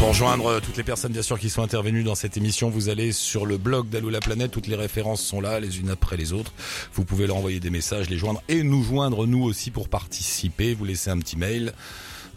Pour 0.00 0.08
rejoindre 0.08 0.46
euh, 0.46 0.60
toutes 0.60 0.78
les 0.78 0.82
personnes 0.82 1.12
bien 1.12 1.20
sûr 1.20 1.38
qui 1.38 1.50
sont 1.50 1.62
intervenues 1.62 2.02
dans 2.02 2.14
cette 2.14 2.38
émission, 2.38 2.70
vous 2.70 2.88
allez 2.88 3.12
sur 3.12 3.44
le 3.44 3.58
blog 3.58 3.90
d'Allo 3.90 4.08
la 4.08 4.20
planète, 4.20 4.50
toutes 4.50 4.66
les 4.66 4.74
références 4.74 5.20
sont 5.20 5.42
là, 5.42 5.60
les 5.60 5.78
unes 5.78 5.90
après 5.90 6.16
les 6.16 6.32
autres. 6.32 6.54
Vous 6.94 7.04
pouvez 7.04 7.26
leur 7.26 7.36
envoyer 7.36 7.60
des 7.60 7.68
messages, 7.68 8.08
les 8.08 8.16
joindre 8.16 8.42
et 8.48 8.62
nous 8.62 8.82
joindre 8.82 9.26
nous 9.26 9.42
aussi 9.42 9.70
pour 9.70 9.90
participer. 9.90 10.72
Vous 10.72 10.86
laissez 10.86 11.10
un 11.10 11.18
petit 11.18 11.36
mail, 11.36 11.74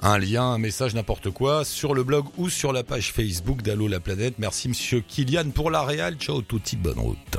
un 0.01 0.17
lien, 0.17 0.43
un 0.43 0.57
message, 0.57 0.93
n'importe 0.93 1.29
quoi, 1.29 1.63
sur 1.63 1.93
le 1.93 2.03
blog 2.03 2.25
ou 2.37 2.49
sur 2.49 2.73
la 2.73 2.83
page 2.83 3.13
Facebook 3.13 3.61
d'Allo 3.61 3.87
la 3.87 4.01
planète. 4.01 4.33
Merci 4.39 4.67
monsieur 4.67 4.99
Kylian 4.99 5.51
pour 5.51 5.71
la 5.71 5.83
réal. 5.83 6.15
Ciao 6.15 6.41
touti, 6.41 6.75
bonne 6.75 6.99
route. 6.99 7.37